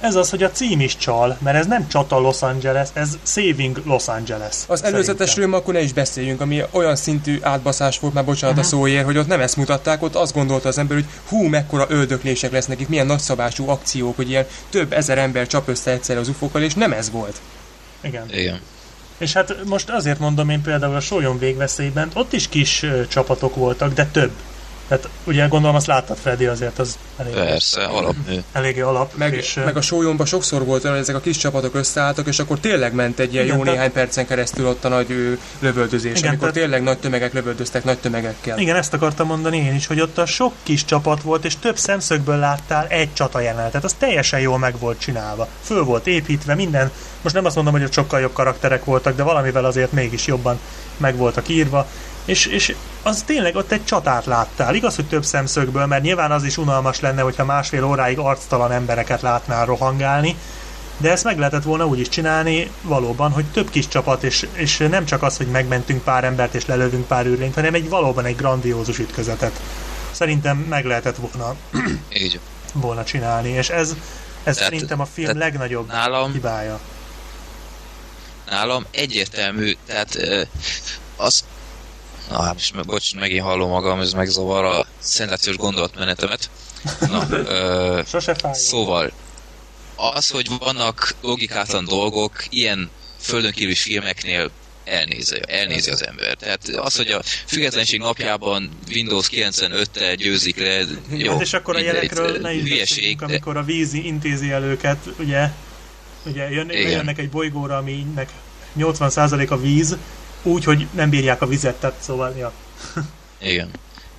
[0.00, 3.82] ez az, hogy a cím is csal, mert ez nem csata Los Angeles, ez Saving
[3.84, 4.56] Los Angeles.
[4.66, 8.72] Az előzetesről akkor ne is beszéljünk, ami olyan szintű átbaszás volt, már bocsánat uh-huh.
[8.72, 11.86] a szóért, hogy ott nem ezt mutatták, ott azt gondolta az ember, hogy hú, mekkora
[11.88, 16.28] öldöklések lesznek itt, milyen nagyszabású akciók, hogy ilyen több ezer ember csap össze egyszer az
[16.28, 17.40] ufókkal, és nem ez volt.
[18.00, 18.26] Igen.
[18.30, 18.60] Igen.
[19.18, 23.54] És hát most azért mondom én például a Sólyom végveszélyben, ott is kis ö, csapatok
[23.54, 24.30] voltak, de több.
[24.88, 27.34] Tehát ugye gondolom azt láttad Freddy azért, az elég...
[27.34, 28.42] Persze, alapnő.
[28.52, 29.12] Eléggé alap.
[29.14, 32.38] Meg, és, meg a sólyomban sokszor volt olyan, hogy ezek a kis csapatok összeálltak, és
[32.38, 33.78] akkor tényleg ment egy ilyen igen, jó tehát...
[33.78, 36.62] néhány percen keresztül ott a nagy ő, lövöldözés, igen, amikor tehát...
[36.62, 38.58] tényleg nagy tömegek lövöldöztek nagy tömegekkel.
[38.58, 41.78] Igen, ezt akartam mondani én is, hogy ott a sok kis csapat volt, és több
[41.78, 43.84] szemszögből láttál egy csata jelenetet.
[43.84, 45.48] Az teljesen jól meg volt csinálva.
[45.62, 46.90] Föl volt építve, minden.
[47.22, 50.58] Most nem azt mondom, hogy ott sokkal jobb karakterek voltak, de valamivel azért mégis jobban
[50.96, 51.86] meg voltak írva
[52.28, 54.74] és, és az tényleg ott egy csatát láttál.
[54.74, 59.20] Igaz, hogy több szemszögből, mert nyilván az is unalmas lenne, hogyha másfél óráig arctalan embereket
[59.20, 60.36] látnál rohangálni,
[60.96, 64.76] de ezt meg lehetett volna úgy is csinálni valóban, hogy több kis csapat, és, és
[64.76, 68.36] nem csak az, hogy megmentünk pár embert és lelövünk pár űrlényt, hanem egy valóban egy
[68.36, 69.60] grandiózus ütközetet.
[70.10, 71.54] Szerintem meg lehetett volna,
[72.22, 72.40] Így.
[72.72, 73.88] volna csinálni, és ez,
[74.44, 76.80] ez tehát, szerintem a film legnagyobb nálam, hibája.
[78.50, 80.18] Nálam egyértelmű, tehát
[81.16, 81.44] az,
[82.30, 86.50] Na hát most, bocs, megint hallom magam, ez megzavar a szenzációs gondolatmenetemet.
[87.00, 89.12] Na, ö, Sose Szóval,
[89.96, 94.50] az, hogy vannak logikátlan dolgok, ilyen földön kívüli filmeknél
[94.84, 96.34] elnézi, elnézi az ember.
[96.34, 101.32] Tehát az, hogy a függetlenség napjában Windows 95-tel győzik le, jó.
[101.32, 105.50] Hát és akkor a jelekről ne is beszéljünk, amikor a vízi intézi el őket, ugye,
[106.24, 108.30] ugye jön, jönnek egy bolygóra, aminek
[108.78, 109.96] 80% a víz,
[110.42, 112.52] úgy, hogy nem bírják a vizet, tehát szóval, ja.
[113.40, 113.70] Igen.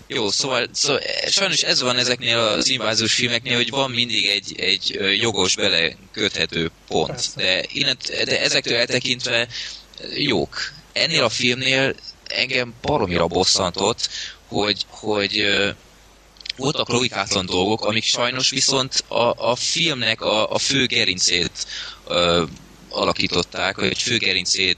[0.08, 4.99] Jó, szóval, szóval sajnos ez van ezeknél az inváziós filmeknél, hogy van mindig egy, egy
[5.21, 7.10] jogos beleköthető pont.
[7.10, 7.32] Persze.
[7.36, 9.47] De, innent, de ezektől eltekintve
[10.15, 10.58] jók.
[10.93, 11.95] Ennél a filmnél
[12.27, 14.10] engem baromira bosszantott,
[14.47, 15.45] hogy, hogy
[16.55, 21.67] voltak logikátlan dolgok, amik sajnos viszont a, a filmnek a, a fő gerincét
[22.89, 24.78] alakították, hogy főgerincét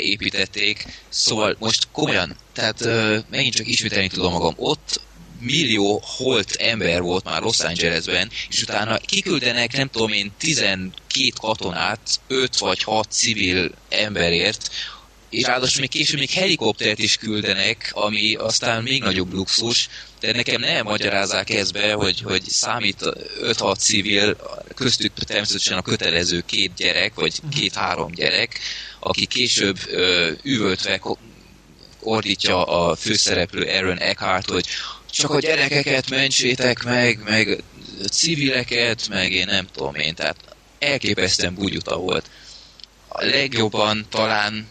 [0.00, 0.86] építették.
[1.08, 2.84] Szóval most komolyan, tehát
[3.30, 5.00] megint csak ismételni tudom magam, ott
[5.40, 10.92] millió holt ember volt már Los Angelesben, és utána kiküldenek, nem tudom én, 12
[11.40, 14.70] katonát, 5 vagy 6 civil emberért,
[15.30, 19.88] és ráadásul még később még helikoptert is küldenek, ami aztán még nagyobb luxus,
[20.20, 22.96] de nekem nem magyarázzák ezt be, hogy, hogy számít
[23.42, 24.36] 5-6 civil,
[24.74, 28.60] köztük természetesen a kötelező két gyerek, vagy két-három gyerek,
[29.00, 31.00] aki később ö, üvöltve
[32.00, 34.66] ordítja a főszereplő Aaron Eckhart, hogy
[35.10, 37.62] csak a gyerekeket mentsétek meg, meg
[38.10, 40.36] civileket, meg én nem tudom én, tehát
[40.78, 42.30] elképesztően bugyuta volt.
[43.08, 44.68] A legjobban talán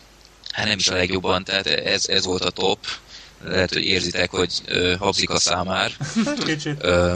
[0.60, 2.78] hát nem is a legjobban, tehát ez, ez volt a top.
[3.44, 5.92] Lehet, hogy érzitek, hogy ö, habzik a számár.
[6.46, 6.76] Kicsit.
[6.80, 7.16] Ö,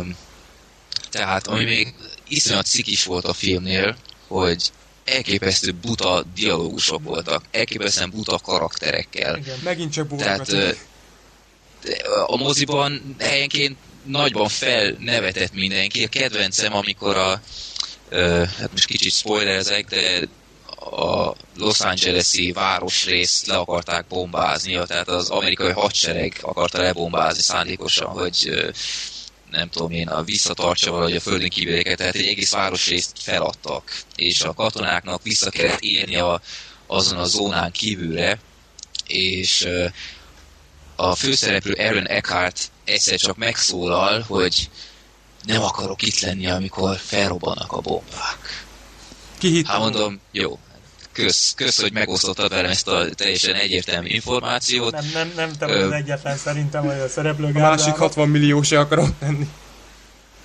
[1.09, 1.93] tehát, ami még
[2.27, 3.95] iszonyat is volt a filmnél,
[4.27, 4.71] hogy
[5.05, 9.37] elképesztő buta dialógusok voltak, elképesztően buta karakterekkel.
[9.37, 10.55] Igen, megint csak Tehát
[12.25, 16.03] a moziban helyenként nagyban felnevetett mindenki.
[16.03, 17.41] A kedvencem, amikor a
[18.57, 20.27] hát most kicsit spoilerzek, de
[20.91, 28.71] a Los Angeles-i városrészt le akarták bombázni, tehát az amerikai hadsereg akarta lebombázni szándékosan, hogy
[29.51, 34.41] nem tudom én, a visszatartsa valahogy a földön kívülieket, tehát egy egész városrészt feladtak, és
[34.41, 36.41] a katonáknak vissza kellett érni a,
[36.87, 38.39] azon a zónán kívülre,
[39.07, 39.67] és
[40.95, 44.69] a főszereplő Aaron Eckhart egyszer csak megszólal, hogy
[45.43, 48.65] nem akarok itt lenni, amikor felrobbanak a bombák.
[49.37, 49.63] Ki?
[49.65, 50.59] Hát mondom, jó,
[51.13, 54.91] kösz, kösz, hogy megosztottad velem ezt a teljesen egyértelmű információt.
[54.91, 58.61] Nem, nem, nem te vagy az egyetlen szerintem, hogy a szereplő A másik 60 millió
[58.61, 59.47] se akarom tenni.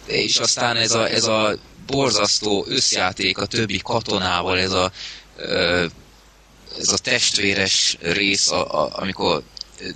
[0.07, 4.93] és aztán ez a, ez a borzasztó összjáték a többi katonával, ez a,
[6.79, 9.43] ez a testvéres rész, a, a, amikor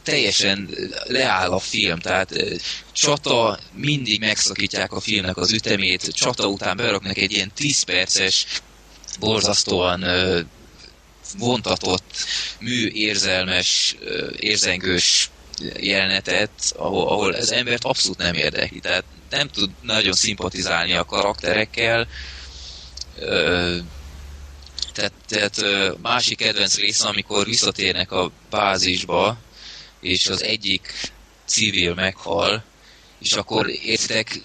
[0.02, 0.68] teljesen
[1.06, 2.34] leáll a film, tehát
[2.92, 8.46] csata, mindig megszakítják a filmnek az ütemét, csata után beraknak egy ilyen 10 perces,
[9.20, 10.04] borzasztóan
[11.38, 12.16] vontatott,
[12.58, 15.30] mű érzelmes, ö, érzengős
[15.80, 18.80] jelenetet, ahol, ahol az embert abszolút nem érdekli.
[18.80, 22.08] Tehát nem tud nagyon szimpatizálni a karakterekkel.
[24.92, 25.64] Tehát, tehát
[26.02, 29.38] másik kedvenc része, amikor visszatérnek a bázisba,
[30.00, 31.12] és az egyik
[31.46, 32.64] civil meghal,
[33.18, 34.42] és akkor értek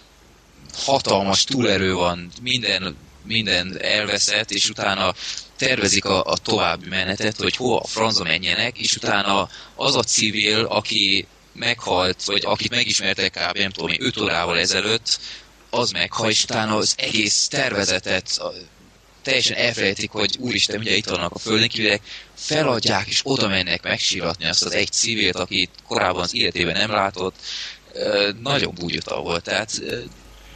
[0.74, 5.14] hatalmas túlerő van, minden, minden elveszett, és utána
[5.58, 10.66] tervezik a, a további menetet, hogy hova a francba menjenek, és utána az a civil,
[10.66, 13.58] aki meghalt, vagy akit megismertek kb.
[13.58, 15.20] nem tudom, 5 órával ezelőtt,
[15.70, 18.42] az meghal, és utána az egész tervezetet
[19.28, 22.02] teljesen elfelejtik, hogy úristen, ugye itt vannak a földön kívülek,
[22.36, 27.36] feladják, és oda mennek megsíratni azt az egy civilt, akit korábban az életében nem látott.
[28.42, 29.82] Nagyon búgyuta volt, tehát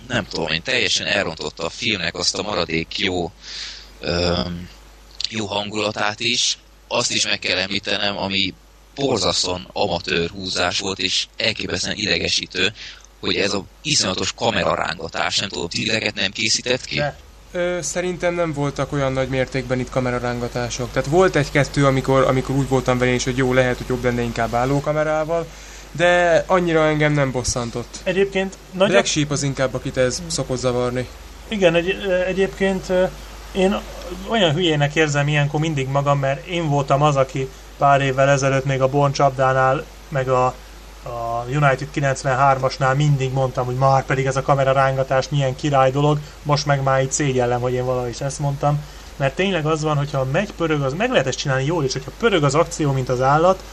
[0.07, 3.31] nem tudom, én teljesen elrontotta a filmnek azt a maradék jó
[3.99, 4.69] öm,
[5.31, 6.57] jó hangulatát is.
[6.87, 8.53] Azt is meg kell említenem, ami
[8.95, 12.73] borzasztóan amatőr húzás volt, és elképesztően idegesítő,
[13.19, 16.95] hogy ez a iszonyatos kamerarángatás, nem tudom, titeket nem készített ki?
[16.95, 17.17] De,
[17.53, 20.91] Ö, szerintem nem voltak olyan nagy mértékben itt kamerarángatások.
[20.91, 24.21] Tehát volt egy-kettő, amikor, amikor úgy voltam vele is, hogy jó, lehet, hogy jobb lenne
[24.21, 25.47] inkább állókamerával,
[25.91, 27.99] de annyira engem nem bosszantott.
[28.03, 28.79] egyébként Nagy...
[28.79, 31.07] nagy, Black Sheep az inkább, akit ez szokott zavarni.
[31.47, 31.95] Igen, egy,
[32.27, 33.03] egyébként ö,
[33.51, 33.79] én
[34.27, 38.81] olyan hülyének érzem ilyenkor mindig magam, mert én voltam az, aki pár évvel ezelőtt még
[38.81, 40.45] a Born csapdánál, meg a,
[41.03, 46.65] a United 93-asnál mindig mondtam, hogy már pedig ez a kamerarángatás milyen király dolog, most
[46.65, 48.83] meg már így szégyellem, hogy én valahogy is ezt mondtam.
[49.15, 52.11] Mert tényleg az van, hogyha megy, pörög, az meg lehet ezt csinálni jól is, hogyha
[52.19, 53.63] pörög az akció, mint az állat,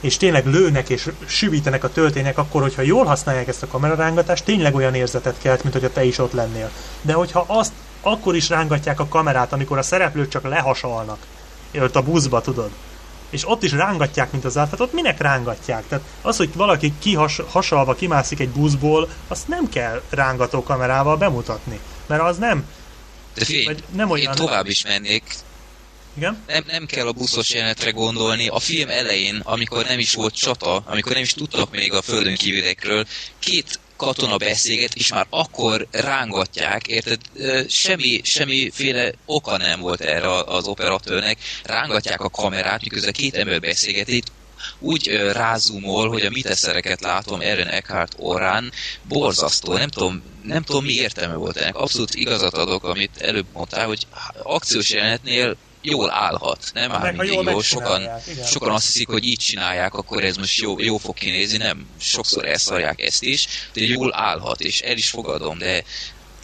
[0.00, 4.74] és tényleg lőnek és süvítenek a töltények, akkor, hogyha jól használják ezt a kamerarángatást, tényleg
[4.74, 6.70] olyan érzetet kelt, mint hogyha te is ott lennél.
[7.02, 7.72] De hogyha azt
[8.04, 11.26] akkor is rángatják a kamerát, amikor a szereplők csak lehasalnak,
[11.74, 12.70] ott a buszba, tudod,
[13.30, 15.88] és ott is rángatják, mint az állat, tehát ott minek rángatják?
[15.88, 22.22] Tehát az, hogy valaki kihasalva kimászik egy buszból, azt nem kell rángató kamerával bemutatni, mert
[22.22, 22.66] az nem,
[23.34, 24.34] De figyelj, vagy nem én olyan...
[24.34, 25.22] tovább is mennék,
[26.16, 26.42] Igen?
[26.46, 28.48] nem, nem kell a buszos jelenetre gondolni.
[28.48, 32.34] A film elején, amikor nem is volt csata, amikor nem is tudtak még a földön
[32.34, 33.04] kívülekről,
[33.38, 37.20] két katona beszélget, és már akkor rángatják, érted?
[37.68, 41.38] Semmi, semmiféle oka nem volt erre az operatőrnek.
[41.64, 44.24] Rángatják a kamerát, miközben két ember beszélgetik,
[44.78, 48.72] úgy ö, rázumol, hogy a miteszereket látom Eren Eckhart orrán,
[49.08, 51.76] borzasztó, nem tudom, nem tudom mi értelme volt ennek.
[51.76, 54.06] Abszolút igazat adok, amit előbb mondtál, hogy
[54.42, 58.44] akciós jelenetnél jól állhat, nem Meg, ha mindig jól jól, sokan, igen.
[58.44, 62.46] sokan azt hiszik, hogy így csinálják, akkor ez most jó, jó fog kinézni, nem, sokszor
[62.46, 65.84] elszarják ezt is, de jól állhat, és el is fogadom, de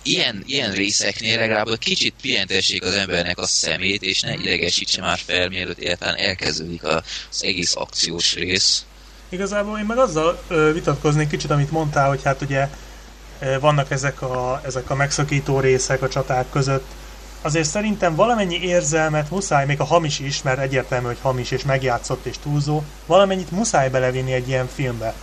[0.03, 5.49] ilyen, ilyen részeknél legalább kicsit pihentessék az embernek a szemét, és ne idegesítse már fel,
[5.49, 7.03] mielőtt egyáltalán elkezdődik az
[7.41, 8.85] egész akciós rész.
[9.29, 12.69] Igazából én meg azzal vitatkoznék kicsit, amit mondtál, hogy hát ugye
[13.61, 16.85] vannak ezek a, ezek a megszakító részek a csaták között.
[17.43, 22.25] Azért szerintem valamennyi érzelmet muszáj, még a hamis is, mert egyértelmű, hogy hamis és megjátszott
[22.27, 25.15] és túlzó, valamennyit muszáj belevinni egy ilyen filmbe.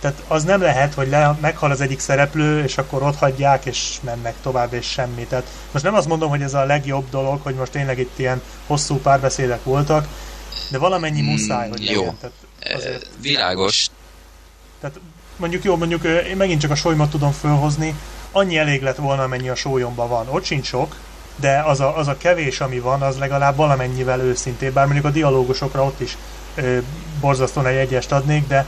[0.00, 3.96] Tehát az nem lehet, hogy le, meghal az egyik szereplő, és akkor ott hagyják, és
[4.02, 5.24] mennek tovább, és semmi.
[5.24, 8.42] Tehát most nem azt mondom, hogy ez a legjobb dolog, hogy most tényleg itt ilyen
[8.66, 10.08] hosszú párbeszédek voltak,
[10.70, 11.98] de valamennyi Mm, muszáj, hogy jó.
[12.00, 12.16] legyen.
[12.20, 13.86] Tehát Ö, azért Világos,
[14.80, 15.00] tehát
[15.36, 17.94] mondjuk jó, mondjuk én megint csak a sólymat tudom fölhozni,
[18.32, 20.28] annyi elég lett volna, amennyi a sólyomban van.
[20.28, 20.96] Ott sincs sok,
[21.36, 24.72] de az a, az a kevés, ami van, az legalább valamennyivel őszintébb.
[24.72, 26.16] Bár mondjuk a dialógusokra ott is
[26.54, 26.78] ö,
[27.20, 28.66] borzasztóan egy egyest adnék, de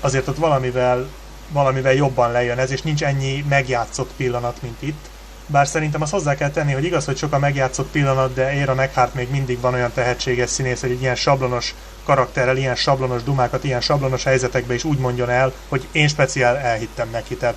[0.00, 1.08] azért ott valamivel,
[1.48, 5.10] valamivel jobban lejön ez, és nincs ennyi megjátszott pillanat, mint itt.
[5.46, 8.80] Bár szerintem azt hozzá kell tenni, hogy igaz, hogy sok a megjátszott pillanat, de Aaron
[8.80, 11.74] Eckhart még mindig van olyan tehetséges színész, hogy egy ilyen sablonos
[12.04, 17.08] karakterrel, ilyen sablonos dumákat, ilyen sablonos helyzetekbe is úgy mondjon el, hogy én speciál elhittem
[17.10, 17.36] neki.
[17.36, 17.56] Tehát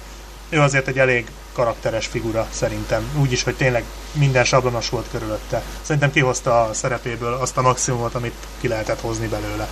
[0.50, 3.18] ő azért egy elég karakteres figura szerintem.
[3.20, 5.64] Úgy is, hogy tényleg minden sablonos volt körülötte.
[5.82, 9.70] Szerintem kihozta a szerepéből azt a maximumot, amit ki lehetett hozni belőle.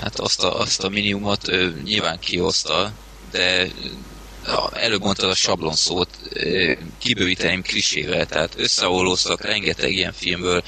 [0.00, 2.92] hát azt a, azt a minimumot ő, nyilván kihozta,
[3.30, 3.68] de
[4.72, 6.08] előbb mondtad a sablon szót,
[6.98, 10.62] kibővíteném klisével, tehát összeolóztak rengeteg ilyen filmből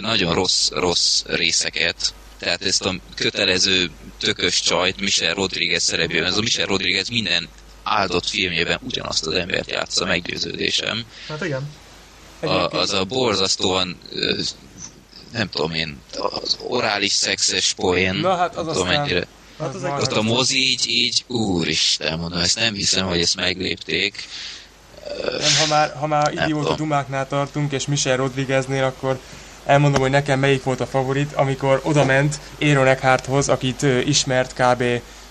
[0.00, 6.40] nagyon rossz, rossz részeket, tehát ezt a kötelező tökös csajt Michel Rodriguez szerepében, ez a
[6.40, 7.48] Michel Rodriguez minden
[7.88, 11.04] áldott filmjében ugyanazt az embert játsza, meggyőződésem.
[11.28, 11.70] Hát igen.
[12.40, 13.98] A, az a borzasztóan
[15.32, 19.00] nem tudom én, az orális szexes poén, Na hát az nem tudom aztán...
[19.00, 19.26] mennyire.
[19.58, 23.36] Hát az az Ott a mozi így, így, úristen, mondom, ezt nem hiszem, hogy ezt
[23.36, 24.28] meglépték.
[25.38, 29.18] Nem, ha már, ha már idióta dumáknál tartunk, és Michel Rodrigueznél, akkor
[29.64, 34.84] elmondom, hogy nekem melyik volt a favorit, amikor oda ment Aaron Eckharthoz, akit ismert kb.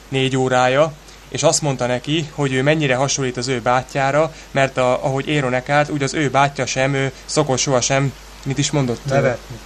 [0.10, 0.94] négy órája,
[1.30, 5.54] és azt mondta neki, hogy ő mennyire hasonlít az ő bátyjára, mert a, ahogy Aaron
[5.54, 8.14] Eckhart, úgy az ő bátyja sem ő szokott sohasem,
[8.44, 9.06] mit is mondott?
[9.06, 9.58] Nevetni.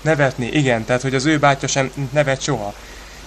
[0.00, 2.74] Nevetni, igen, tehát hogy az ő bátyja sem nevet soha.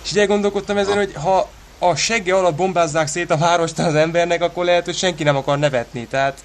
[0.04, 4.42] És így elgondolkodtam ezen, hogy ha a segge alatt bombázzák szét a várost az embernek,
[4.42, 6.08] akkor lehet, hogy senki nem akar nevetni.
[6.08, 6.44] Tehát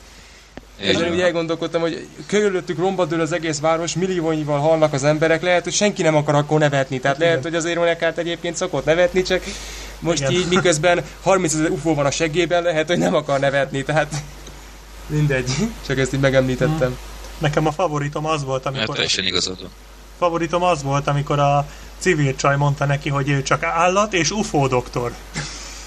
[0.80, 5.64] ezen úgy elgondolkodtam, hogy körülöttük romba dől az egész város, milliónyival halnak az emberek, lehet,
[5.64, 7.00] hogy senki nem akar akkor nevetni.
[7.00, 9.42] Tehát lehet, hogy az Éronekát egyébként szokott nevetni, csak
[10.04, 10.32] most Igen.
[10.32, 14.14] így miközben 30 ezer UFO van a seggében, lehet, hogy nem akar nevetni, tehát
[15.06, 15.50] mindegy.
[15.86, 16.96] Csak ezt így megemlítettem.
[17.38, 18.94] Nekem a favoritom az volt, Mert amikor...
[18.94, 19.68] teljesen igazad
[20.18, 21.66] favoritom az volt, amikor a
[21.98, 25.12] civil csaj mondta neki, hogy ő csak állat és UFO doktor.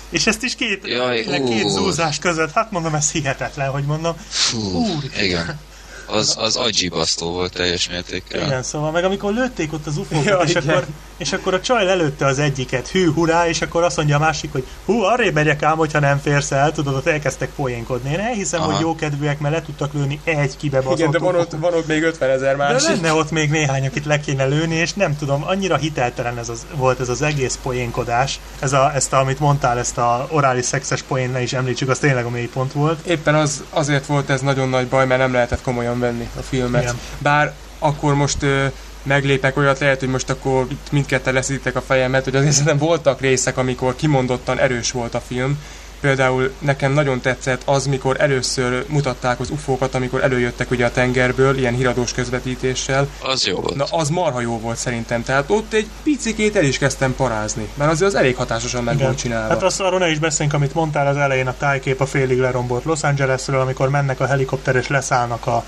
[0.09, 4.15] És ezt is két, Jaj, két zúzás között, hát mondom, ez hihetetlen, hogy mondom.
[4.27, 5.23] Fú, Úristen.
[5.23, 5.59] igen.
[6.07, 8.45] Az, az agyibasztó volt teljes mértékkel.
[8.45, 10.69] Igen, szóval meg amikor lőtték ott az ufókat, Ja, és, igen.
[10.69, 10.85] akkor,
[11.17, 14.51] és akkor a csaj lelőtte az egyiket, hű, hurrá, és akkor azt mondja a másik,
[14.51, 18.11] hogy hú, arrébb megyek ám, hogyha nem férsz el, tudod, ott elkezdtek poénkodni.
[18.11, 18.71] Én elhiszem, Aha.
[18.71, 22.03] hogy jókedvűek, mert le tudtak lőni egy kibebaszott Igen, de van ott, van ott még
[22.03, 22.87] 50 ezer De másik.
[22.89, 26.65] lenne ott még néhány, akit le kéne lőni, és nem tudom, annyira hiteltelen ez az,
[26.75, 28.39] volt ez az egész poénkodás.
[28.59, 31.99] Ez a, ezt, a, amit mondtál, ezt a orális szexes poén, ne is említsük, az
[31.99, 33.05] tényleg a mélypont volt.
[33.07, 36.81] Éppen az, azért volt ez nagyon nagy baj, mert nem lehetett komolyan venni a filmet.
[36.81, 36.99] Igen.
[37.17, 38.65] Bár akkor most ö,
[39.03, 43.21] meglépek olyat, lehet, hogy most akkor itt mindketten leszítitek a fejemet, hogy azért szerintem voltak
[43.21, 45.59] részek, amikor kimondottan erős volt a film.
[45.99, 51.57] Például nekem nagyon tetszett az, mikor először mutatták az ufókat, amikor előjöttek ugye a tengerből,
[51.57, 53.07] ilyen híradós közvetítéssel.
[53.21, 53.75] Az jó volt.
[53.75, 55.23] Na, az marha jó volt szerintem.
[55.23, 57.67] Tehát ott egy picikét el is kezdtem parázni.
[57.73, 59.53] Mert azért az elég hatásosan meg volt csinálva.
[59.53, 62.83] Hát azt arról ne is beszéljünk, amit mondtál az elején, a tájkép a félig lerombolt
[62.83, 65.63] Los Angelesről, amikor mennek a helikopter és leszállnak a,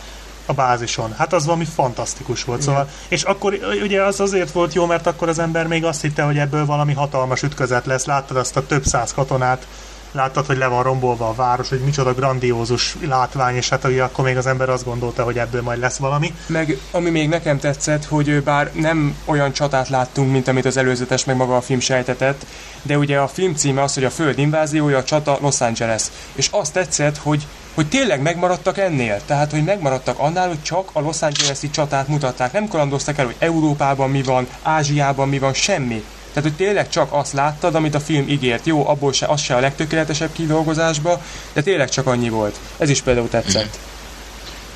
[0.50, 1.14] a bázison.
[1.18, 2.62] Hát az valami fantasztikus volt.
[2.62, 6.24] Szóval, és akkor ugye az azért volt jó, mert akkor az ember még azt hitte,
[6.24, 8.06] hogy ebből valami hatalmas ütközet lesz.
[8.06, 9.68] Láttad azt a több száz katonát,
[10.12, 14.26] láttad, hogy le van rombolva a város, hogy micsoda grandiózus látvány, és hát ugye akkor
[14.26, 16.34] még az ember azt gondolta, hogy ebből majd lesz valami.
[16.48, 21.26] Meg ami még nekem tetszett, hogy bár nem olyan csatát láttunk, mint amit az előzetes,
[21.26, 22.46] meg maga a film sejtetett,
[22.82, 26.04] de ugye a film címe az, hogy a Föld inváziója, a csata Los Angeles.
[26.36, 29.22] És azt tetszett, hogy hogy tényleg megmaradtak ennél.
[29.26, 32.52] Tehát, hogy megmaradtak annál, hogy csak a Los Angeles-i csatát mutatták.
[32.52, 36.04] Nem kalandoztak el, hogy Európában mi van, Ázsiában mi van, semmi.
[36.34, 38.66] Tehát, hogy tényleg csak azt láttad, amit a film ígért.
[38.66, 41.22] Jó, abból se, az se a legtökéletesebb kidolgozásba,
[41.54, 42.60] de tényleg csak annyi volt.
[42.78, 43.80] Ez is például tetszett.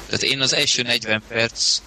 [0.06, 1.82] Tehát én az első 40 perc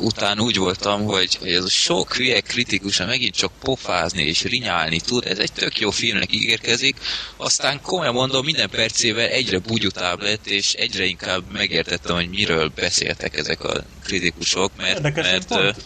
[0.00, 5.00] után úgy voltam, hogy, hogy ez a sok hülye kritikusa megint csak pofázni és rinyálni
[5.00, 6.96] tud, ez egy tök jó filmnek ígérkezik,
[7.36, 13.36] aztán komolyan mondom, minden percével egyre bugyutább lett, és egyre inkább megértettem, hogy miről beszéltek
[13.36, 15.76] ezek a kritikusok, mert, Érdekes, mert pont,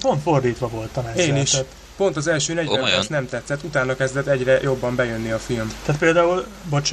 [0.00, 1.24] pont fordítva voltam ezzel.
[1.24, 1.50] Én is.
[1.50, 1.66] Tehát,
[1.96, 2.96] Pont az első 40 Komolyan?
[2.96, 5.72] perc nem tetszett, utána kezdett egyre jobban bejönni a film.
[5.84, 6.92] Tehát például, bocs,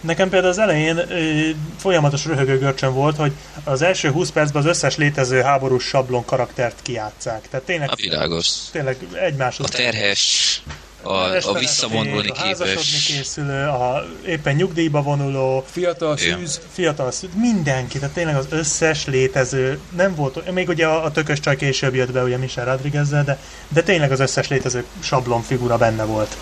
[0.00, 1.48] nekem például az elején ö,
[1.78, 3.32] folyamatos röhögő görcsön volt, hogy
[3.64, 7.48] az első 20 percben az összes létező háborús sablon karaktert kiátszák.
[7.50, 8.46] Tehát tényleg, a világos.
[8.72, 10.62] tényleg egymáshoz A terhes,
[11.02, 11.12] a,
[11.48, 18.14] a visszavonulni a képes, készülő, a éppen nyugdíjba vonuló, Fiatal szűz, fiatal szűz, mindenki, tehát
[18.14, 22.22] tényleg az összes létező, nem volt, még ugye a, a tökös csaj később jött be,
[22.22, 23.38] ugye Michel rodriguez de,
[23.68, 26.36] de tényleg az összes létező sablon figura benne volt.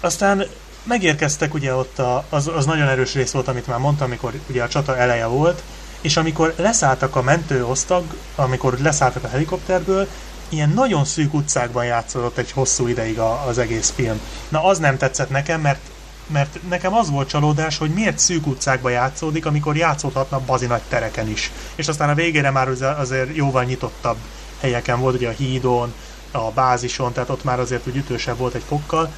[0.00, 0.46] Aztán
[0.82, 4.62] megérkeztek ugye ott, a, az, az nagyon erős rész volt, amit már mondtam, amikor ugye
[4.62, 5.62] a csata eleje volt,
[6.00, 8.04] és amikor leszálltak a mentőosztag,
[8.34, 10.08] amikor leszálltak a helikopterből,
[10.48, 14.20] ilyen nagyon szűk utcákban játszódott egy hosszú ideig a, az egész film.
[14.48, 15.80] Na az nem tetszett nekem, mert
[16.26, 21.28] mert nekem az volt csalódás, hogy miért szűk utcákba játszódik, amikor játszódhatna bazi nagy tereken
[21.28, 21.52] is.
[21.74, 24.16] És aztán a végére már az- azért jóval nyitottabb
[24.60, 25.94] helyeken volt, ugye a hídon,
[26.30, 29.12] a bázison, tehát ott már azért úgy ütősebb volt egy fokkal.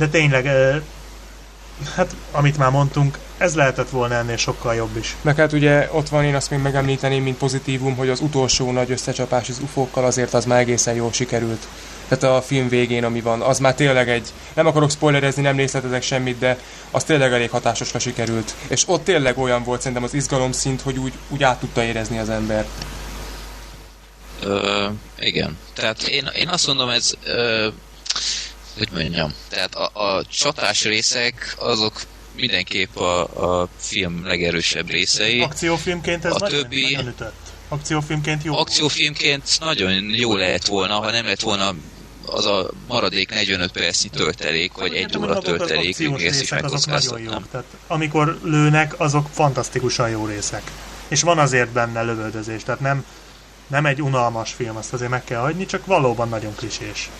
[0.00, 0.46] De tényleg,
[1.94, 5.16] hát amit már mondtunk, ez lehetett volna ennél sokkal jobb is.
[5.20, 8.90] meg hát ugye ott van, én azt még megemlíteném, mint pozitívum, hogy az utolsó nagy
[8.90, 11.66] összecsapás az ufókkal azért az már egészen jól sikerült.
[12.08, 16.02] Tehát a film végén, ami van, az már tényleg egy, nem akarok spoilerezni, nem részletezek
[16.02, 16.58] semmit, de
[16.90, 18.54] az tényleg elég hatásosra sikerült.
[18.68, 22.18] És ott tényleg olyan volt szerintem az izgalom szint, hogy úgy, úgy át tudta érezni
[22.18, 22.66] az ember.
[24.42, 24.86] Ö,
[25.18, 25.58] igen.
[25.74, 27.12] Tehát én, én azt mondom, ez...
[27.24, 27.68] Ö,
[28.88, 32.02] hogy mondjam, tehát a, a csatás részek azok
[32.36, 33.20] mindenképp a,
[33.62, 35.40] a film legerősebb részei.
[35.40, 37.34] Akciófilmként ez A nagyon, többi- nagyon ütött.
[37.68, 38.56] Akciófilmként jó.
[38.58, 41.74] Akciófilmként nagyon jó lehet volna, ha nem lett volna
[42.26, 46.86] az a maradék 45 percnyi töltelék, vagy egy óra töltelék, még ezt is részek, azok
[46.86, 47.32] nagyon megkockáztatnám.
[47.32, 47.50] jók.
[47.50, 50.62] Tehát amikor lőnek, azok fantasztikusan jó részek.
[51.08, 53.04] És van azért benne lövöldözés, tehát nem,
[53.66, 57.10] nem egy unalmas film, azt azért meg kell hagyni, csak valóban nagyon klisés.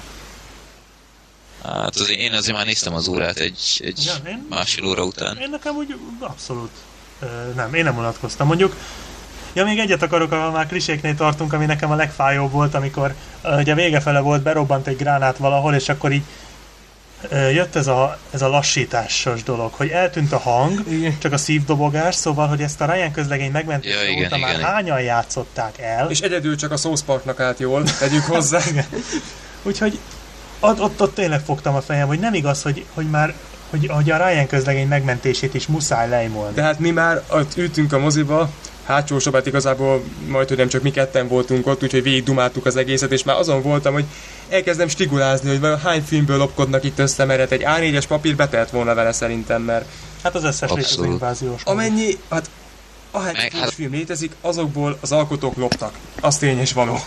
[1.65, 5.37] Hát azért én azért már néztem az órát egy, egy Igen, én- másfél óra után.
[5.37, 6.71] Én nekem úgy abszolút
[7.55, 8.47] nem, én nem unatkoztam.
[8.47, 8.77] Mondjuk,
[9.53, 13.15] ja még egyet akarok, ha már kliséknél tartunk, ami nekem a legfájóbb volt, amikor
[13.57, 16.23] ugye vége fele volt, berobbant egy gránát valahol, és akkor így
[17.31, 21.19] jött ez a, ez a lassításos dolog, hogy eltűnt a hang, Igen.
[21.19, 24.65] csak a szívdobogás, szóval, hogy ezt a Ryan közlegény megmentése Ja, igen, óta már igen.
[24.65, 26.11] hányan játszották el.
[26.11, 28.61] És egyedül csak a South Parknak állt jól, tegyük hozzá.
[29.63, 29.99] Úgyhogy
[30.61, 33.35] ott, ott, ott tényleg fogtam a fejem, hogy nem igaz, hogy, hogy már
[33.71, 36.55] hogy, hogy a Ryan közlegény megmentését is muszáj lejmolni.
[36.55, 38.51] Tehát mi már ott ültünk a moziba,
[38.85, 42.77] hátsó sorban igazából majd, hogy nem csak mi ketten voltunk ott, úgyhogy végig dumáltuk az
[42.77, 44.05] egészet, és már azon voltam, hogy
[44.49, 48.71] elkezdem stigulázni, hogy vajon hány filmből lopkodnak itt össze, mert hát egy A4-es papír betelt
[48.71, 49.85] volna vele szerintem, mert
[50.23, 51.63] Hát az összes létező inváziós.
[51.65, 52.51] amennyi, hát
[53.11, 55.93] ahány hát- film létezik, azokból az alkotók loptak.
[56.21, 56.99] Az tény és való.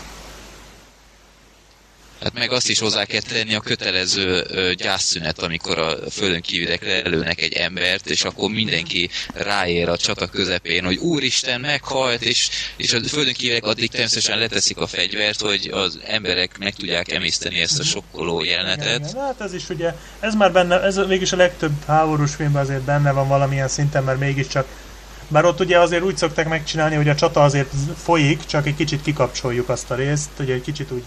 [2.24, 4.44] Hát meg azt is hozzá kell tenni a kötelező
[4.76, 10.84] gyászszünet, amikor a földön kívülek lelőnek egy embert, és akkor mindenki ráér a csata közepén,
[10.84, 16.00] hogy úristen, meghalt, és, és a földön kívülek addig természetesen leteszik a fegyvert, hogy az
[16.06, 19.10] emberek meg tudják emészteni ezt a sokkoló Igen, jelenetet.
[19.10, 19.22] igen.
[19.22, 23.12] Hát ez is ugye, ez már benne, ez mégis a legtöbb háborús filmben azért benne
[23.12, 24.66] van valamilyen szinten, mert mégiscsak
[25.28, 27.70] bár ott ugye azért úgy szokták megcsinálni, hogy a csata azért
[28.02, 31.04] folyik, csak egy kicsit kikapcsoljuk azt a részt, hogy egy kicsit úgy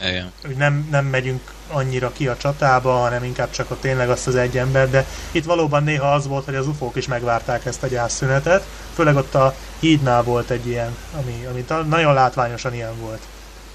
[0.00, 0.32] Igen.
[0.46, 4.34] hogy nem, nem megyünk annyira ki a csatába, hanem inkább csak a tényleg azt az
[4.34, 7.86] egy ember, de itt valóban néha az volt, hogy az ufók is megvárták ezt a
[7.86, 13.22] gyászszünetet, főleg ott a hídnál volt egy ilyen, ami, ami nagyon látványosan ilyen volt.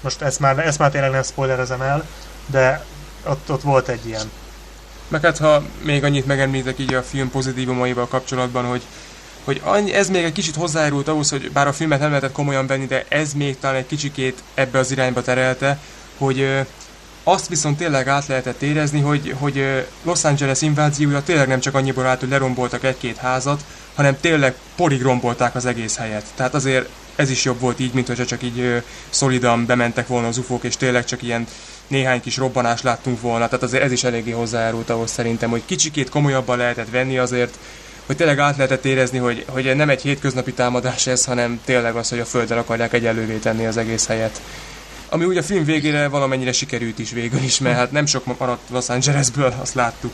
[0.00, 2.04] Most ezt már, ezt már tényleg nem spoilerezem el,
[2.46, 2.84] de
[3.26, 4.30] ott, ott volt egy ilyen.
[5.08, 8.82] Meg hát ha még annyit megemlítek így a film pozitívumaival kapcsolatban, hogy
[9.44, 12.66] hogy annyi, ez még egy kicsit hozzájárult ahhoz, hogy bár a filmet nem lehetett komolyan
[12.66, 15.78] venni, de ez még talán egy kicsikét ebbe az irányba terelte,
[16.18, 16.66] hogy
[17.24, 22.06] azt viszont tényleg át lehetett érezni, hogy, hogy Los Angeles inváziója tényleg nem csak annyiból
[22.06, 26.24] állt, hogy leromboltak egy-két házat, hanem tényleg porig rombolták az egész helyet.
[26.34, 28.76] Tehát azért ez is jobb volt így, mint hogyha csak így ö,
[29.10, 31.46] szolidan bementek volna az ufók, és tényleg csak ilyen
[31.86, 33.46] néhány kis robbanást láttunk volna.
[33.46, 37.58] Tehát azért ez is eléggé hozzájárult ahhoz szerintem, hogy kicsikét komolyabban lehetett venni azért,
[38.06, 42.08] hogy tényleg át lehetett érezni, hogy, hogy nem egy hétköznapi támadás ez, hanem tényleg az,
[42.08, 44.40] hogy a földre akarják egyenlővé tenni az egész helyet.
[45.14, 48.70] Ami ugye a film végére valamennyire sikerült is végül is, mert hát nem sok maradt
[48.70, 50.12] Los Angelesből, azt láttuk.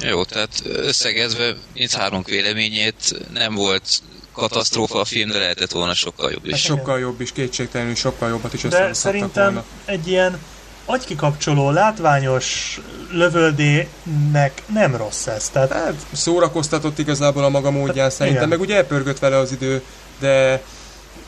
[0.00, 6.46] Jó, tehát összegezve mindhárom véleményét nem volt katasztrófa a film, de lehetett volna sokkal jobb
[6.46, 6.60] is.
[6.60, 9.64] sokkal jobb is, kétségtelenül sokkal jobbat is De szerintem volna.
[9.84, 10.38] egy ilyen
[10.84, 12.80] agykikapcsoló, látványos
[13.10, 15.48] lövöldének nem rossz ez.
[15.48, 18.58] Tehát Hát szórakoztatott igazából a maga módján szerintem, igen.
[18.58, 19.82] meg ugye elpörgött vele az idő,
[20.18, 20.62] de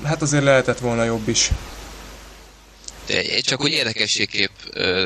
[0.05, 1.51] hát azért lehetett volna jobb is.
[3.07, 4.51] De egy- csak hogy érdekességképp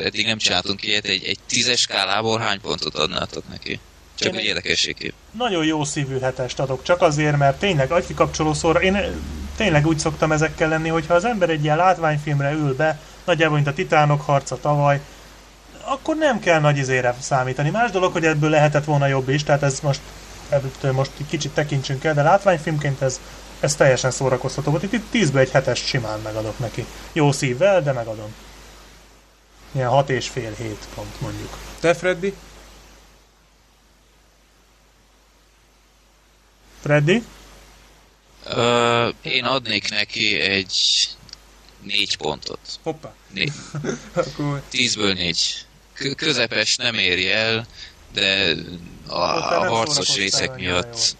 [0.03, 3.79] eddig nem csináltunk ilyet, egy, egy tízes skálából hány pontot adnátok neki?
[4.15, 5.13] Csak egy- érdekességképp.
[5.37, 8.97] nagyon jó szívű hetest adok, csak azért, mert tényleg agykikapcsoló szóra, én
[9.57, 13.67] tényleg úgy szoktam ezekkel lenni, hogyha az ember egy ilyen látványfilmre ül be, nagyjából mint
[13.67, 14.99] a Titánok harca tavaly,
[15.83, 17.69] akkor nem kell nagy izére számítani.
[17.69, 19.99] Más dolog, hogy ebből lehetett volna jobb is, tehát ez most
[20.49, 23.19] ebből most kicsit tekintsünk el, de látványfilmként ez,
[23.59, 24.83] ez teljesen szórakoztató volt.
[24.83, 26.85] Itt, itt 10 egy hetest simán megadok neki.
[27.13, 28.33] Jó szívvel, de megadom.
[29.71, 31.57] Ilyen hat és fél hét pont mondjuk.
[31.79, 32.33] Te, Freddy?
[36.81, 37.23] Freddy?
[38.45, 40.73] Ö, én adnék neki egy
[41.81, 42.59] négy pontot.
[42.83, 43.13] Hoppá.
[43.33, 43.53] Né-
[44.69, 45.65] tízből négy.
[45.93, 47.65] K- közepes nem éri el,
[48.13, 48.55] de
[49.07, 51.15] a, a harcos részek miatt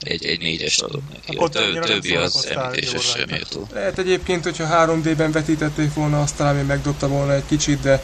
[0.00, 1.36] egy, egy négyes adok neki.
[1.36, 3.66] Akkor A többi az említéses sem méltó.
[3.72, 8.02] Lehet egyébként, hogyha 3D-ben vetítették volna, azt talán még megdobta volna egy kicsit, de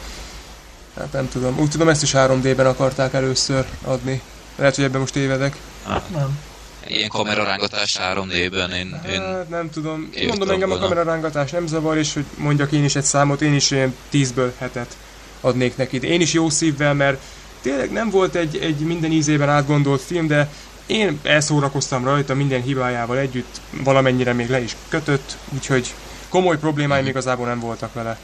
[0.97, 1.59] hát nem tudom.
[1.59, 4.21] Úgy tudom, ezt is 3D-ben akarták először adni.
[4.55, 5.57] Lehet, hogy ebben most tévedek.
[5.83, 6.39] Ah, Nem.
[6.87, 10.09] ilyen kamerarángatás 3D-ben én, én Hát nem tudom.
[10.27, 13.71] Mondom, engem a kamerarángatás nem zavar, és hogy mondjak én is egy számot, én is
[13.71, 14.97] ilyen 10-ből hetet
[15.41, 16.01] adnék neki.
[16.01, 17.21] Én is jó szívvel, mert
[17.61, 20.49] tényleg nem volt egy, egy minden ízében átgondolt film, de
[20.87, 25.93] én elszórakoztam rajta minden hibájával együtt, valamennyire még le is kötött, úgyhogy
[26.29, 28.17] komoly problémáim igazából nem voltak vele.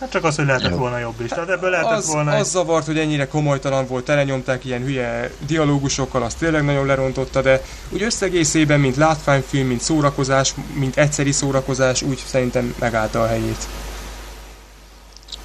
[0.00, 0.76] Hát csak az, hogy lehetett Jó.
[0.76, 1.28] volna jobb is.
[1.28, 6.22] Tehát ebből lehetett Az, volna az zavart, hogy ennyire komolytalan volt, telenyomták ilyen hülye dialógusokkal,
[6.22, 12.22] az tényleg nagyon lerontotta, de úgy összegészében, mint látványfilm, mint szórakozás, mint egyszeri szórakozás, úgy
[12.26, 13.66] szerintem megállta a helyét.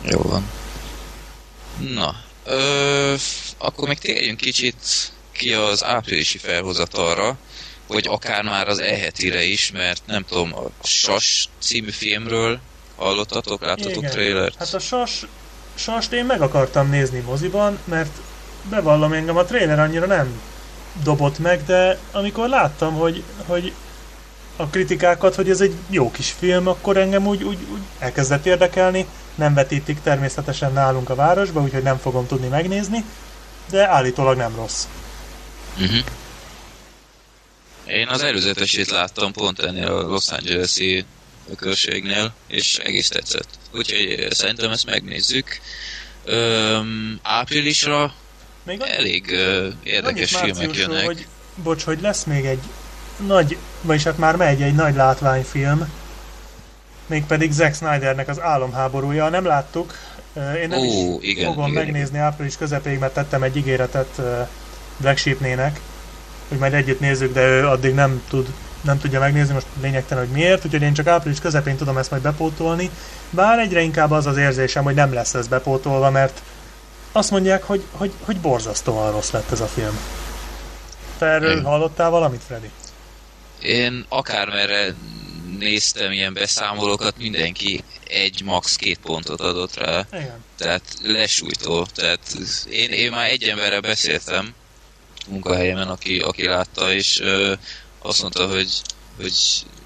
[0.02, 0.50] Jó van.
[1.94, 3.14] Na, ö,
[3.58, 7.38] akkor még térjünk kicsit ki az áprilisi felhozatalra,
[7.88, 12.60] vagy akár már az ehetire is, mert nem tudom, a Sas című filmről
[12.96, 14.12] hallottatok, láttatok Igen.
[14.12, 14.56] trailert?
[14.58, 15.26] Hát a sas,
[15.76, 18.18] sast én meg akartam nézni moziban, mert
[18.70, 20.42] bevallom engem a trailer annyira nem
[21.04, 23.74] dobott meg, de amikor láttam, hogy, hogy
[24.56, 29.06] a kritikákat, hogy ez egy jó kis film, akkor engem úgy, úgy, úgy elkezdett érdekelni.
[29.36, 33.04] Nem vetítik természetesen nálunk a városba, úgyhogy nem fogom tudni megnézni,
[33.70, 34.86] de állítólag nem rossz.
[35.78, 36.06] Uh-huh.
[37.88, 41.06] Én az előzetesét láttam pont ennél a Los Angeles-i
[41.56, 43.48] körségnél, és egész tetszett.
[43.72, 45.60] Úgyhogy szerintem ezt megnézzük.
[46.24, 48.14] Öm, áprilisra
[48.64, 51.06] Még elég ö, érdekes filmek jönnek.
[51.06, 52.62] Hogy, bocs, hogy lesz még egy
[53.28, 55.92] nagy, vagyis hát már megy egy nagy látványfilm,
[57.06, 59.30] mégpedig Zack Snydernek az álomháborúja.
[59.30, 59.98] Nem láttuk,
[60.62, 64.22] én nem Ó, is igen, fogom igen, megnézni április közepéig, mert tettem egy ígéretet
[64.98, 65.80] Black Sheepnének,
[66.48, 68.54] hogy majd együtt nézzük, de ő addig nem tud
[68.86, 72.24] nem tudja megnézni, most lényegtelen, hogy miért, úgyhogy én csak április közepén tudom ezt majd
[72.24, 72.90] bepótolni.
[73.30, 76.42] Bár egyre inkább az az érzésem, hogy nem lesz ez bepótolva, mert
[77.12, 80.00] azt mondják, hogy, hogy, hogy borzasztóan rossz lett ez a film.
[81.18, 81.64] Te erről Igen.
[81.64, 82.70] hallottál valamit, Freddy?
[83.62, 84.96] Én akármerre
[85.60, 90.44] néztem ilyen beszámolókat, mindenki egy max két pontot adott rá, Igen.
[90.58, 91.86] tehát lesújtó.
[91.96, 92.20] Tehát
[92.70, 94.54] én, én már egy emberrel beszéltem
[95.30, 97.54] munkahelyemen, aki, aki látta, és ö,
[98.02, 98.82] azt mondta, hogy,
[99.22, 99.34] hogy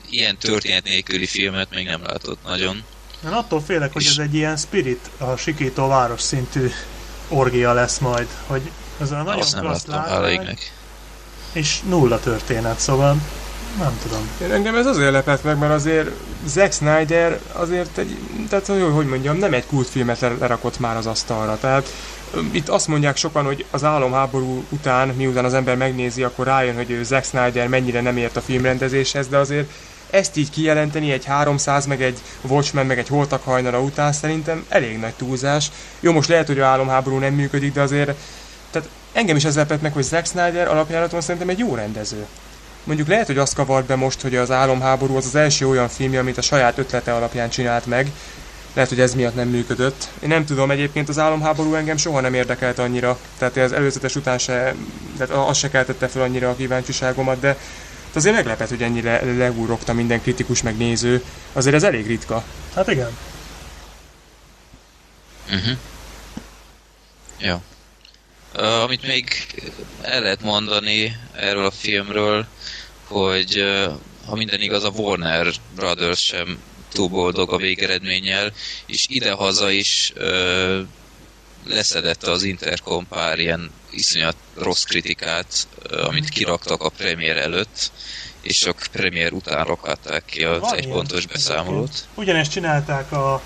[0.09, 2.83] ilyen történet nélküli filmet még nem látott nagyon.
[3.25, 6.71] Én attól félek, hogy És- ez egy ilyen spirit, a sikító város szintű
[7.27, 8.61] orgia lesz majd, hogy
[9.01, 10.57] ez a nagyon azt nem láttam, látvány,
[11.53, 13.17] és nulla történet, szóval
[13.77, 14.29] nem tudom.
[14.41, 16.09] Én engem ez azért lepett meg, mert azért
[16.45, 18.17] Zack Snyder azért egy,
[18.49, 21.57] tehát hogy, hogy mondjam, nem egy kultfilmet le- lerakott már az asztalra.
[21.59, 21.87] Tehát
[22.51, 26.91] itt azt mondják sokan, hogy az álomháború után, miután az ember megnézi, akkor rájön, hogy
[26.91, 29.69] ő Zack Snyder mennyire nem ért a filmrendezéshez, de azért
[30.09, 34.99] ezt így kijelenteni egy 300, meg egy Watchmen, meg egy Holtak hajnala után szerintem elég
[34.99, 35.71] nagy túlzás.
[35.99, 38.15] Jó, most lehet, hogy a álomháború nem működik, de azért
[38.71, 42.25] tehát engem is ez lepett meg, hogy Zack Snyder alapjáraton szerintem egy jó rendező.
[42.84, 46.19] Mondjuk lehet, hogy azt kavart be most, hogy az álomháború az az első olyan filmje,
[46.19, 48.11] amit a saját ötlete alapján csinált meg.
[48.74, 50.07] Lehet, hogy ez miatt nem működött.
[50.20, 53.20] Én nem tudom, egyébként az álomháború engem soha nem érdekelt annyira.
[53.38, 54.76] Tehát az előzetes után se,
[55.17, 57.57] tehát az se keltette fel annyira a kíváncsiságomat, de
[58.13, 61.24] azért meglepett, hogy ennyire leúrogta minden kritikus meg néző.
[61.53, 62.43] Azért ez elég ritka.
[62.76, 63.17] Hát igen.
[65.45, 65.78] Uh-huh.
[67.39, 67.61] Ja.
[68.55, 69.26] Uh, amit még
[70.01, 72.45] el lehet mondani erről a filmről,
[73.03, 73.93] hogy uh,
[74.26, 76.59] ha minden igaz, a Warner Brothers sem
[76.91, 78.53] túl boldog a végeredménnyel,
[78.85, 80.79] és idehaza is uh,
[81.65, 87.91] leszedette az Intercom pár ilyen iszonyat rossz kritikát, uh, amit kiraktak a premier előtt,
[88.41, 91.89] és csak premier után rakhatták ki az Van egypontos ilyen beszámolót.
[91.89, 92.07] egyébként.
[92.15, 93.41] Ugyanezt csinálták a,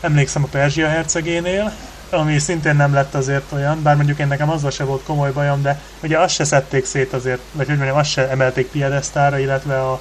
[0.00, 1.72] emlékszem a Perzsia hercegénél,
[2.10, 5.62] ami szintén nem lett azért olyan, bár mondjuk én nekem azzal se volt komoly bajom,
[5.62, 9.80] de ugye azt se szedték szét azért, vagy hogy mondjam, azt se emelték piedesztára, illetve
[9.80, 9.92] a,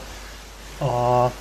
[0.86, 1.32] a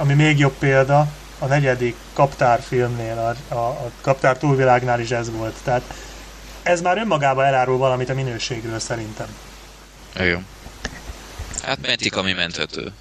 [0.00, 1.06] ami még jobb példa,
[1.38, 5.54] a negyedik Kaptár filmnél, a, a, a Kaptár túlvilágnál is ez volt.
[5.64, 5.82] Tehát
[6.62, 9.26] ez már önmagában elárul valamit a minőségről szerintem.
[10.14, 10.38] Jó.
[11.62, 12.92] Hát mentik, ami menthető.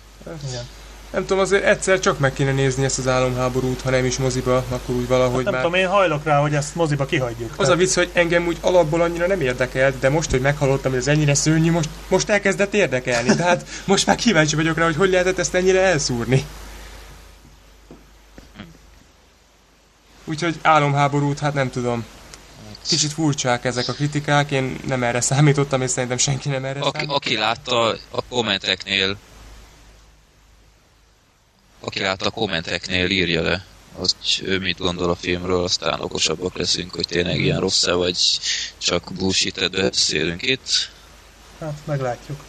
[0.48, 0.64] Igen.
[1.12, 4.64] Nem tudom, azért egyszer csak meg kéne nézni ezt az álomháborút, ha nem is moziba,
[4.70, 5.64] akkor úgy valahogy Nem már...
[5.64, 7.54] tudom, én hajlok rá, hogy ezt moziba kihagyjuk.
[7.56, 11.00] Az a vicc, hogy engem úgy alapból annyira nem érdekelt, de most, hogy meghallottam, hogy
[11.00, 13.36] ez ennyire szörnyű, most, most elkezdett érdekelni.
[13.36, 16.46] Tehát most már kíváncsi vagyok rá, hogy hogy lehetett ezt ennyire elszúrni.
[20.30, 22.06] Úgyhogy álomháborút, hát nem tudom.
[22.88, 26.90] Kicsit furcsák ezek a kritikák, én nem erre számítottam, és szerintem senki nem erre Aki,
[26.92, 27.16] számított.
[27.16, 29.18] aki látta a kommenteknél,
[31.80, 34.14] aki látta a kommenteknél, írja le, hogy
[34.44, 38.18] ő mit gondol a filmről, aztán okosabbak leszünk, hogy tényleg ilyen rossz-e, vagy
[38.78, 40.92] csak bullshit beszélünk itt.
[41.60, 42.44] Hát, meglátjuk.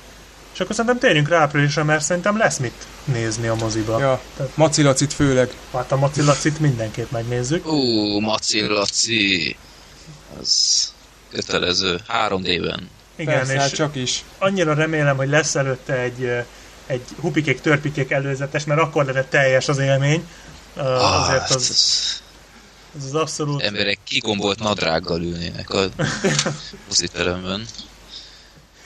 [0.61, 3.99] És akkor szerintem térjünk rá áprilisra, mert szerintem lesz mit nézni a moziba.
[4.01, 5.51] Ja, Tehát- Macilacit főleg.
[5.73, 7.67] Hát a Macillacit mindenképp megnézzük.
[7.67, 9.57] Ú, Maci Laci.
[10.41, 10.93] Az
[11.31, 12.01] kötelező.
[12.09, 12.89] 3D-ben.
[13.17, 14.25] Igen, Persze, hát és csak is.
[14.39, 16.29] annyira remélem, hogy lesz előtte egy,
[16.87, 20.27] egy hupikék, törpikék előzetes, mert akkor lenne teljes az élmény.
[20.77, 22.23] Ah, Azért az, az, az,
[22.99, 23.63] az, az abszolút...
[23.63, 25.85] emberek kigombolt nadrággal ülnének a
[26.89, 27.67] moziteremben.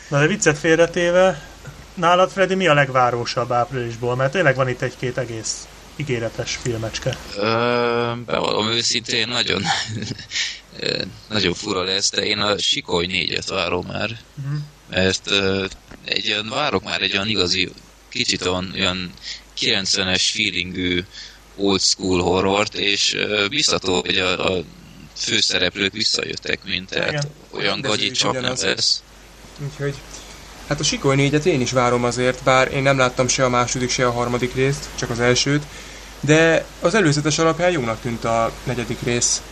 [0.09, 1.49] Na de viccet félretéve,
[1.95, 4.17] nálad Freddy mi a legvárósabb áprilisból?
[4.17, 5.67] Mert tényleg van itt egy-két egész
[5.97, 7.17] ígéretes filmecske.
[7.37, 7.43] Ö,
[8.27, 9.63] bevallom őszintén, nagyon,
[11.29, 14.11] nagyon fura lesz, de én a Sikoly négyet várom már,
[14.47, 14.55] Mhm.
[14.91, 15.65] mert ö,
[16.05, 17.71] egy olyan, várok már egy olyan igazi,
[18.09, 19.13] kicsit olyan, olyan
[19.61, 21.05] 90-es feelingű
[21.57, 24.63] old school horrort, és ö, biztató, hogy a, a
[25.17, 27.31] főszereplők visszajöttek, mint tehát Igen.
[27.51, 29.03] olyan Rendező gagyi is csak nem lesz.
[29.65, 29.95] Úgyhogy...
[30.69, 33.91] Hát a Sikoly négyet én is várom azért, bár én nem láttam se a második,
[33.91, 35.63] se a harmadik részt, csak az elsőt.
[36.21, 39.43] De az előzetes alapján jónak tűnt a negyedik rész.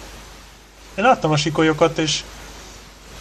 [0.95, 2.23] Én láttam a sikolyokat, és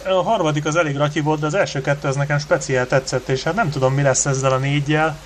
[0.04, 3.42] a harmadik az elég ratyi volt, de az első kettő az nekem speciál tetszett, és
[3.42, 5.16] hát nem tudom, mi lesz ezzel a négyjel,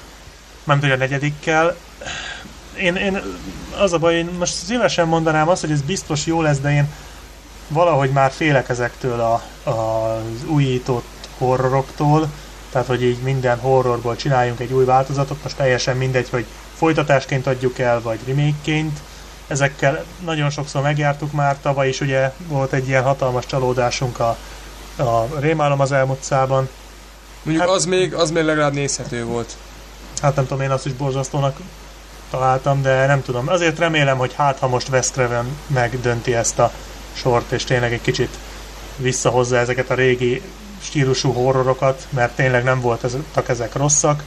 [0.64, 1.76] nem tudja a negyedikkel.
[2.78, 3.22] Én, én,
[3.78, 6.92] az a baj, én most szívesen mondanám azt, hogy ez biztos jó lesz, de én
[7.68, 12.30] valahogy már félek ezektől a, a, az újított horroroktól,
[12.70, 16.44] tehát hogy így minden horrorból csináljunk egy új változatot, most teljesen mindegy, hogy
[16.74, 18.98] folytatásként adjuk el, vagy remake-ként.
[19.46, 24.36] Ezekkel nagyon sokszor megjártuk már, tavaly is ugye volt egy ilyen hatalmas csalódásunk a,
[24.96, 26.68] a Rémálom az elmutcában.
[27.42, 29.56] Mondjuk Hát- az még, az még legalább nézhető volt.
[30.22, 31.60] Hát nem tudom, én azt is borzasztónak
[32.30, 33.48] találtam, de nem tudom.
[33.48, 36.72] Azért remélem, hogy hát ha most Wes Craven megdönti ezt a
[37.12, 38.38] sort, és tényleg egy kicsit
[38.96, 40.42] visszahozza ezeket a régi
[40.80, 44.22] stílusú horrorokat, mert tényleg nem voltak ezek rosszak.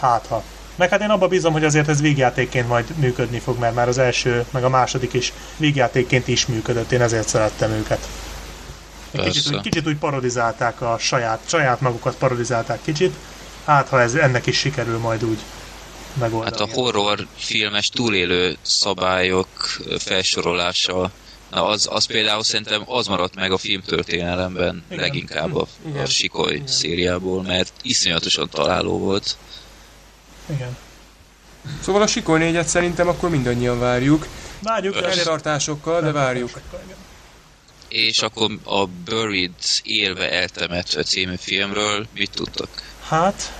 [0.00, 0.42] Hát ha.
[0.74, 3.98] Meg hát én abba bízom, hogy azért ez vígjátékként majd működni fog, mert már az
[3.98, 8.08] első, meg a második is vígjátékként is működött, én ezért szerettem őket.
[9.22, 13.14] Kicsit, úgy- kicsit úgy parodizálták a saját, saját magukat parodizálták kicsit.
[13.64, 15.38] Hát ha ez ennek is sikerül majd úgy
[16.14, 16.56] megoldani.
[16.56, 19.48] Hát a horror filmes túlélő szabályok
[19.98, 21.10] felsorolása,
[21.52, 25.02] na az, az például szerintem az maradt meg a filmtörténelemben Igen.
[25.02, 26.02] leginkább a, Igen.
[26.02, 26.66] a Sikoly Igen.
[26.66, 29.36] szériából, mert iszonyatosan találó volt.
[30.46, 30.76] Igen.
[31.80, 34.26] Szóval a Sikoly négyet szerintem akkor mindannyian várjuk.
[34.62, 36.60] Várjuk, Fenntartásokkal, de várjuk.
[36.84, 36.96] Igen.
[37.88, 42.68] És akkor a Buried élve eltemet című filmről mit tudtok?
[43.08, 43.52] Hát,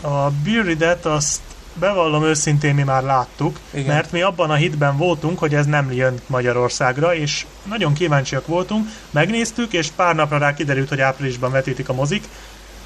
[0.00, 1.40] a Buried-et azt
[1.78, 3.86] bevallom őszintén mi már láttuk, Igen.
[3.86, 8.88] Mert mi abban a hitben voltunk, hogy ez nem jön Magyarországra, és nagyon kíváncsiak voltunk,
[9.10, 12.24] megnéztük, és pár napra rá kiderült, hogy áprilisban vetítik a mozik,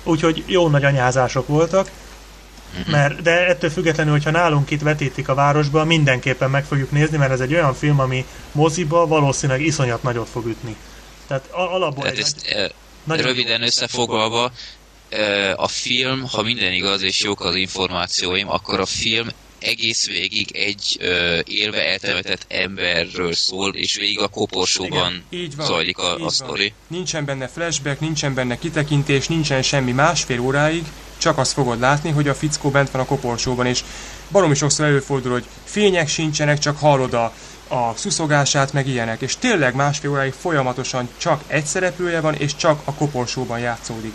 [0.03, 1.91] úgyhogy jó nagy anyázások voltak,
[2.87, 7.33] mert, de ettől függetlenül, hogyha nálunk itt vetítik a városba, mindenképpen meg fogjuk nézni, mert
[7.33, 10.77] ez egy olyan film, ami moziba valószínűleg iszonyat nagyot fog ütni.
[11.27, 12.71] Tehát alapból Tehát egy ezt e,
[13.05, 14.51] nagyon röviden összefoglalva, e,
[15.57, 20.97] a film, ha minden igaz és jók az információim, akkor a film egész végig egy
[21.01, 25.67] ö, élve eltemetett emberről szól, és végig a koporsóban Így van.
[25.67, 26.29] zajlik a, így a van.
[26.31, 26.73] sztori.
[26.87, 30.83] Nincsen benne flashback, nincsen benne kitekintés, nincsen semmi másfél óráig,
[31.19, 33.85] csak azt fogod látni, hogy a fickó bent van a koporsóban, és
[34.31, 37.33] baromi sokszor előfordul, hogy fények sincsenek, csak hallod a,
[37.69, 42.81] a szuszogását, meg ilyenek, és tényleg másfél óráig folyamatosan csak egy szereplője van, és csak
[42.85, 44.15] a koporsóban játszódik.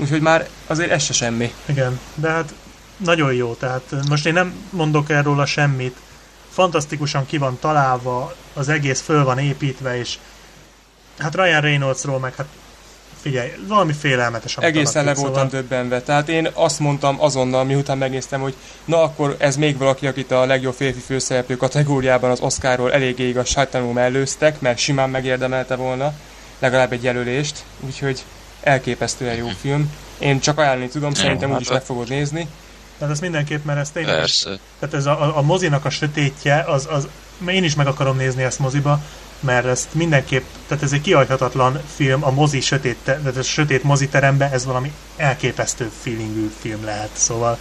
[0.00, 1.52] Úgyhogy már azért ez se semmi.
[1.66, 2.54] Igen, de hát
[2.96, 5.96] nagyon jó, tehát most én nem mondok erről a semmit.
[6.50, 10.18] Fantasztikusan ki van találva, az egész föl van építve, és
[11.18, 12.46] hát Ryan Reynoldsról meg hát
[13.20, 16.02] figyelj, valami félelmetes, Egészen le voltam döbbenve.
[16.02, 20.44] Tehát én azt mondtam azonnal, miután megnéztem, hogy na akkor ez még valaki, akit a
[20.44, 26.12] legjobb férfi főszereplő kategóriában az Oscarról eléggé igazságtalanul mellőztek, mert simán megérdemelte volna
[26.58, 28.24] legalább egy jelölést, úgyhogy
[28.60, 29.92] elképesztően jó film.
[30.18, 32.48] Én csak ajánlani tudom, szerintem hát úgyis meg fogod nézni.
[32.98, 34.58] Tehát ez mindenképp, mert ez tényleg, Persze.
[34.78, 37.08] tehát ez a, a, a mozinak a sötétje, az, az,
[37.48, 39.00] én is meg akarom nézni ezt moziba,
[39.40, 43.82] mert ezt mindenképp, tehát ez egy kihagyhatatlan film, a mozi sötét, te- tehát a sötét
[43.82, 47.58] moziteremben ez valami elképesztő feelingű film lehet, szóval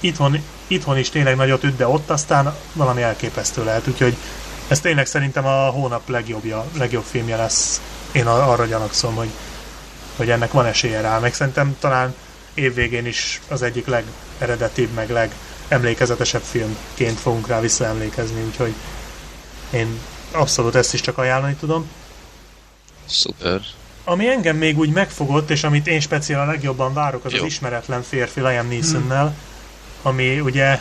[0.00, 4.16] itthon, itthon is tényleg nagyot üt, de ott aztán valami elképesztő lehet, úgyhogy
[4.68, 7.80] ez tényleg szerintem a hónap legjobbja, legjobb filmje lesz.
[8.12, 9.28] Én arra gyanakszom, hogy,
[10.18, 12.14] hogy ennek van esélye rá, meg szerintem talán
[12.54, 18.74] évvégén is az egyik legeredetibb, meg legemlékezetesebb filmként fogunk rá visszaemlékezni, úgyhogy
[19.70, 19.98] én
[20.32, 21.90] abszolút ezt is csak ajánlani tudom.
[23.06, 23.60] Szuper.
[24.04, 27.38] ami engem még úgy megfogott, és amit én speciál a legjobban várok, az Jó.
[27.38, 29.34] az ismeretlen férfi Liam Neesonnel,
[30.02, 30.80] ami ugye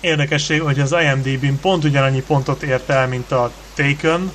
[0.00, 4.32] érdekesség, hogy az IMDb-n pont ugyanannyi pontot ért el, mint a Taken,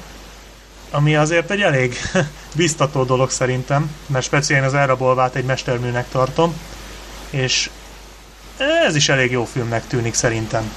[0.93, 1.97] ami azért egy elég
[2.55, 6.55] biztató dolog szerintem, mert speciál az elrabolvát egy mesterműnek tartom,
[7.29, 7.69] és
[8.85, 10.73] ez is elég jó filmnek tűnik szerintem.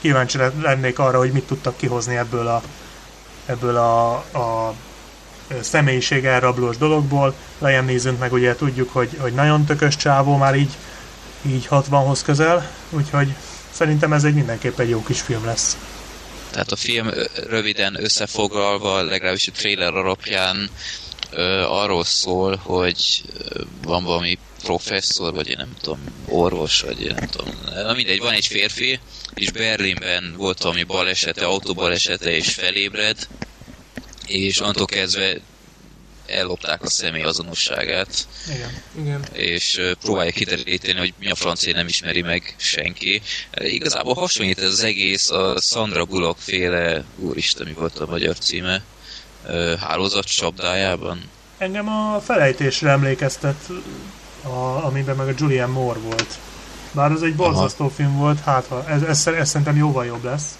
[0.00, 2.62] Kíváncsi lennék arra, hogy mit tudtak kihozni ebből a,
[3.46, 4.74] ebből a, a
[5.60, 7.34] személyiség elrablós dologból.
[7.58, 10.76] Liam neeson meg ugye tudjuk, hogy, hogy nagyon tökös csávó már így,
[11.42, 13.34] így 60-hoz közel, úgyhogy
[13.70, 15.76] szerintem ez egy mindenképp egy jó kis film lesz.
[16.50, 17.10] Tehát a film
[17.48, 20.70] röviden összefoglalva, legalábbis a trailer alapján
[21.30, 23.22] ö, arról szól, hogy
[23.82, 27.54] van valami professzor, vagy én nem tudom, orvos, vagy én nem tudom.
[27.74, 29.00] Na mindegy, van egy férfi,
[29.34, 33.28] és Berlinben volt valami balesete, autóbalesete, és felébred,
[34.26, 35.40] és antól kezdve
[36.30, 38.70] ellopták a személy azonosságát, Igen.
[39.00, 39.24] Igen.
[39.32, 43.22] és próbálja kideríteni, hogy mi a francia nem ismeri meg senki.
[43.54, 48.82] Igazából hasonlít ez az egész a Sandra Bullock féle, úristen, mi volt a magyar címe,
[49.80, 51.22] hálózat csapdájában.
[51.58, 53.68] Engem a felejtésre emlékeztet,
[54.42, 56.38] a, amiben meg a Julian Moore volt.
[56.92, 60.58] Bár az egy borzasztó film volt, hát ha ez, ez, ez szerintem jóval jobb lesz.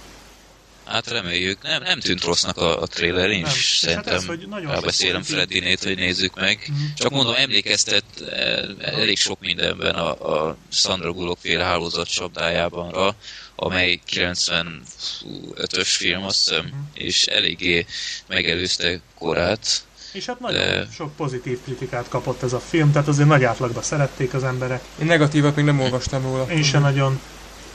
[0.90, 1.62] Hát reméljük.
[1.62, 4.70] Nem, nem tűnt rossznak a, a trailer, én is És hát szerintem ez, hogy nagyon
[4.70, 6.66] elbeszélem Freddinét, hogy nézzük meg.
[6.68, 6.78] Mhm.
[6.96, 13.14] Csak mondom, emlékeztet eh, elég sok mindenben a, a Sandra Bullock féle hálózat csapdájában,
[13.56, 16.74] amely 95-ös film, azt hiszem, Mhm.
[16.94, 17.86] és eléggé
[18.26, 19.82] megelőzte korát.
[20.12, 23.82] És hát nagyon De- sok pozitív kritikát kapott ez a film, tehát azért nagy átlagban
[23.82, 24.82] szerették az emberek.
[25.00, 26.50] Én negatívat még nem olvastam róla.
[26.52, 27.20] Én sem nagyon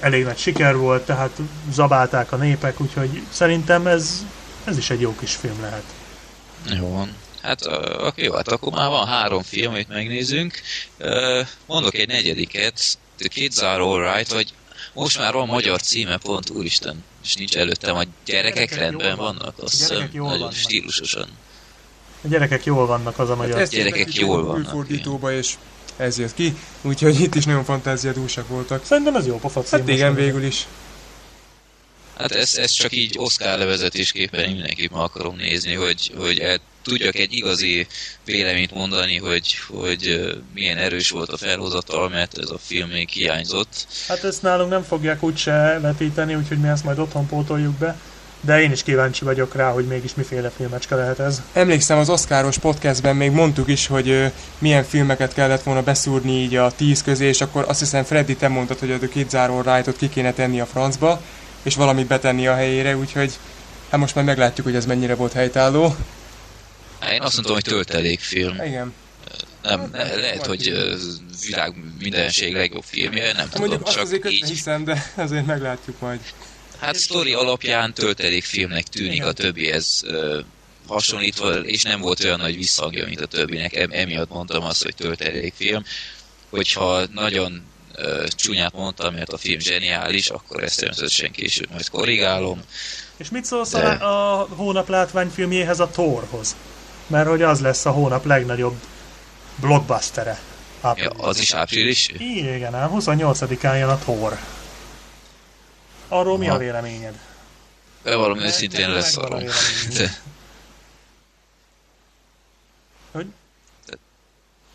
[0.05, 1.37] elég nagy siker volt, tehát
[1.71, 4.25] zabálták a népek, úgyhogy szerintem ez,
[4.63, 5.83] ez is egy jó kis film lehet.
[6.79, 7.15] Jó van.
[7.41, 7.69] Hát
[8.15, 10.61] jó, hát akkor már van három film, amit megnézünk.
[11.65, 14.53] Mondok egy negyediket, The Kids Are Alright, vagy
[14.93, 19.73] most már van magyar címe, pont úristen, és nincs előttem, a gyerekek, rendben vannak, azt
[19.73, 20.53] hiszem, nagyon vannak.
[20.53, 21.27] stílusosan.
[22.23, 23.53] A gyerekek jól vannak az a magyar.
[23.53, 25.53] Hát ezt gyerekek jól vannak, Újfordítóba, és
[25.97, 26.57] ez jött ki.
[26.81, 28.85] Úgyhogy itt is nagyon fantáziadúsak voltak.
[28.85, 29.79] Szerintem ez jó pofa cím.
[29.79, 30.67] Hát igen, végül is.
[32.17, 37.15] Hát ezt, ezt csak így Oscar levezetésképpen mindenképp meg akarom nézni, hogy, hogy el tudjak
[37.15, 37.87] egy igazi
[38.25, 43.87] véleményt mondani, hogy, hogy milyen erős volt a felhozatal, mert ez a film még hiányzott.
[44.07, 47.97] Hát ezt nálunk nem fogják úgyse vetíteni, úgyhogy mi ezt majd otthon pótoljuk be.
[48.45, 51.41] De én is kíváncsi vagyok rá, hogy mégis miféle filmecske lehet ez.
[51.53, 54.25] Emlékszem, az Oscaros podcastben még mondtuk is, hogy ö,
[54.57, 58.47] milyen filmeket kellett volna beszúrni így a tíz közé, és akkor azt hiszem Freddy, te
[58.47, 61.21] mondtad, hogy a The Kids Are Alright-ot ki kéne tenni a francba,
[61.63, 63.31] és valamit betenni a helyére, úgyhogy
[63.89, 65.95] hát most már meglátjuk, hogy ez mennyire volt helytálló.
[67.11, 68.55] Én azt mondtam, hogy töltelékfilm.
[68.65, 68.93] Igen.
[69.61, 70.95] Nem, ne, lehet, hogy ö,
[71.45, 74.47] világ mindenség legjobb filmje, nem Hát Mondjuk tudom, azt azért csak így.
[74.47, 76.19] hiszem, de azért meglátjuk majd.
[76.85, 79.27] Hát sztori alapján töltelékfilmnek tűnik Igen.
[79.27, 80.39] a többihez ö,
[80.87, 83.75] hasonlítva, és nem volt olyan nagy visszhangja, mint a többinek.
[83.75, 85.83] Em- Emiatt mondtam azt, hogy töltelékfilm.
[86.49, 87.61] Hogyha nagyon
[87.95, 92.61] ö, csúnyát mondtam, mert a film zseniális, akkor ezt természetesen később majd korrigálom.
[93.17, 96.55] És mit szólsz De- a, a hónap látványfilmjéhez, a Thorhoz?
[97.07, 98.75] Mert hogy az lesz a hónap legnagyobb
[99.55, 100.39] blockbustere.
[100.83, 101.27] Ja, Áprilisban.
[101.29, 102.09] az is április?
[102.17, 104.37] Igen, ám 28-án jön a Thor.
[106.07, 107.13] Arról mi a véleményed?
[108.03, 109.45] Bevallom De- őszintén de lesz megvan a arra.
[109.45, 110.19] véleményed.
[113.11, 113.27] Hogy?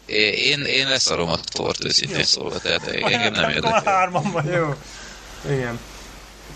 [0.07, 3.83] Én, én leszarom a tort őszintén szólva, tehát engem nem Akkor érdekel.
[3.85, 4.55] hárman vagyok.
[4.55, 5.53] Jó.
[5.53, 5.79] Igen.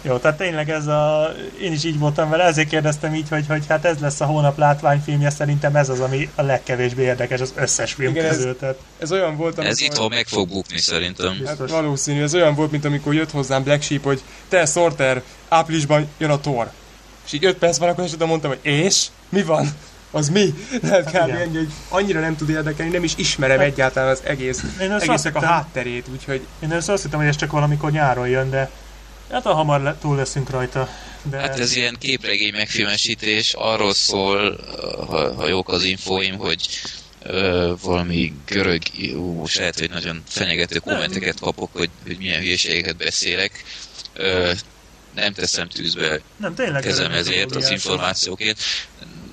[0.07, 1.35] Jó, tehát tényleg ez a...
[1.61, 4.59] Én is így voltam vele, ezért kérdeztem így, hogy, hogy hát ez lesz a hónap
[4.59, 8.57] látványfilmje, szerintem ez az, ami a legkevésbé érdekes az összes film Igen, ez- közül.
[8.59, 9.83] Tehát Ez olyan volt, Ez amikor...
[9.83, 11.43] itthon meg fog bukni szerintem.
[11.47, 16.09] Hát valószínű, ez olyan volt, mint amikor jött hozzám Black Sheep, hogy te Sorter, áprilisban
[16.19, 16.71] jön a Thor.
[17.27, 19.07] És így 5 perc van, akkor tudom mondtam, hogy és?
[19.29, 19.69] Mi van?
[20.11, 20.55] Az mi?
[20.81, 20.87] Kb.
[20.89, 21.31] Hát igen.
[21.37, 25.35] ennyi, hogy annyira nem tud érdekelni, nem is ismerem Hát- egyáltalán az egész, Én egésznek
[25.35, 28.71] a hittem- hátterét, úgyhogy Én azt hittem, hogy ez csak valamikor nyáron jön, de
[29.35, 30.89] hát a hamar le, túl leszünk rajta.
[31.23, 34.57] De Hát ez ilyen képregény megfilmesítés, arról szól,
[35.07, 36.69] ha, ha jók az infóim, hogy
[37.23, 38.83] ö, valami görög,
[39.15, 43.65] ú, most lehet, hogy nagyon fenyegető kommenteket kapok, hogy, hogy milyen hülyeségeket beszélek.
[44.13, 44.53] Ö,
[45.15, 48.59] nem teszem tűzbe nem, tényleg kezem ez ezért az információkért.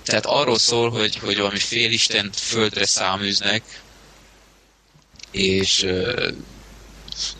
[0.03, 3.63] Tehát arról szól, hogy, hogy valami félistent földre száműznek,
[5.31, 5.85] és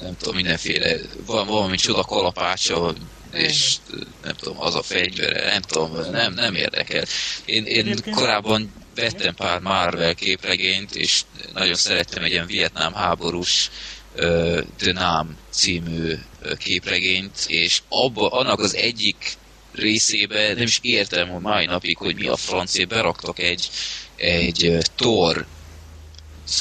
[0.01, 2.93] nem tudom, mindenféle, van valami csoda kalapácsa,
[3.33, 3.75] és
[4.23, 7.05] nem tudom, az a fegyvere, nem tudom, nem, nem érdekel.
[7.45, 11.21] Én, én korábban vettem pár Marvel képregényt, és
[11.53, 13.69] nagyon szerettem egy ilyen vietnám háborús
[14.15, 16.13] uh, The Nam című
[16.57, 19.37] képregényt, és abba, annak az egyik
[19.73, 23.69] részébe nem is értem hogy mai napig, hogy mi a francia, beraktak egy,
[24.15, 25.45] egy Thor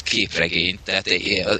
[0.03, 1.07] képregényt, tehát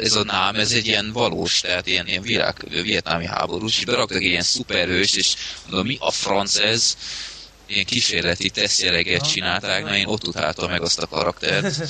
[0.02, 4.18] ez a nám, ez egy ilyen valós, tehát ilyen, ilyen világ, vietnámi háborús, és beraktak
[4.18, 6.98] egy ilyen szuperhőst, és mondom, mi a franc ez,
[7.68, 11.76] ilyen kísérleti tesztjeleget csinálták, na én ott utáltam meg azt a karaktert.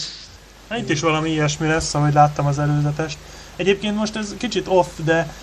[0.70, 3.18] Hát itt is valami ilyesmi lesz, ahogy láttam az előzetest.
[3.56, 5.34] Egyébként most ez kicsit off, de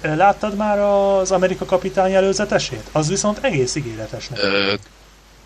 [0.00, 2.88] láttad már az Amerika kapitány előzetesét?
[2.92, 4.38] Az viszont egész ígéretesnek.
[4.38, 4.74] Ö,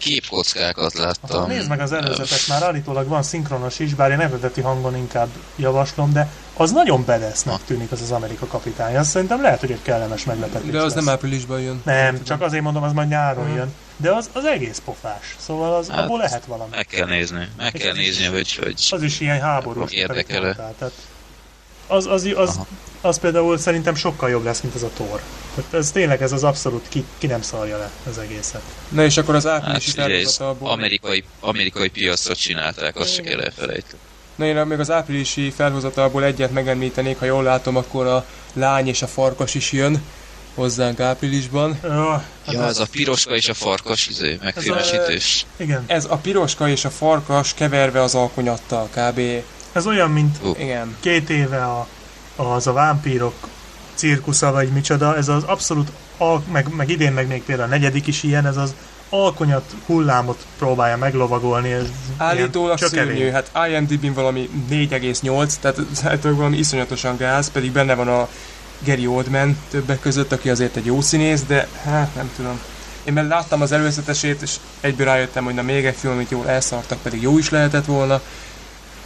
[0.04, 1.38] képkockákat láttam.
[1.40, 5.28] Hát, nézd meg az előzetes, már állítólag van szinkronos is, bár én eredeti hangon inkább
[5.56, 8.96] javaslom, de az nagyon bedesznek tűnik az az Amerika kapitány.
[8.96, 11.04] Az szerintem lehet, hogy egy kellemes meglepetés De az lesz.
[11.04, 11.82] nem áprilisban jön.
[11.84, 13.56] Nem, csak azért mondom, az majd nyáron uh-huh.
[13.56, 13.72] jön.
[13.96, 15.36] De az, az egész pofás.
[15.38, 16.70] Szóval az, hát, abból lehet valami.
[16.70, 17.48] Meg kell nézni.
[17.56, 18.88] Meg kell nézni, hogy, hogy...
[18.90, 19.92] Az is ilyen háborús.
[19.92, 20.54] Érdekel.
[20.54, 20.92] Tehát
[21.86, 22.58] az, az, az, az,
[23.20, 25.20] például szerintem sokkal jobb lesz, mint az a tor.
[25.54, 28.62] Tehát ez tényleg ez az abszolút ki, ki nem szarja le az egészet.
[28.88, 30.70] Na és akkor az áprilisi hát, abból...
[30.70, 33.96] amerikai, amerikai piacot csinálták, azt csak elfelejtett.
[34.34, 39.02] Na én még az áprilisi felhozatalból egyet megemlítenék, ha jól látom, akkor a lány és
[39.02, 40.02] a farkas is jön
[40.54, 41.78] hozzánk áprilisban.
[41.82, 42.10] Ja,
[42.44, 45.46] hát ja ez a piroska és a farkas izé, megfilmesítés.
[45.56, 45.84] igen.
[45.86, 49.20] Ez a piroska és a farkas keverve az alkonyattal kb.
[49.72, 50.60] Ez olyan, mint uh.
[50.60, 50.96] igen.
[51.00, 51.88] két éve a,
[52.36, 53.34] az a vámpírok
[53.94, 55.92] cirkusza, vagy micsoda, ez az abszolút,
[56.52, 58.74] meg, meg idén meg még például a negyedik is ilyen, ez az
[59.08, 61.72] alkonyat hullámot próbálja meglovagolni.
[61.72, 65.78] Ez Állítólag szörnyű, hát IMDb-n valami 4,8, tehát
[66.24, 68.28] ez valami iszonyatosan gáz, pedig benne van a
[68.84, 72.60] Gary Oldman többek között, aki azért egy jó színész, de hát nem tudom.
[73.04, 76.48] Én már láttam az előzetesét, és egyből rájöttem, hogy na még egy film, amit jól
[76.48, 78.20] elszartak, pedig jó is lehetett volna.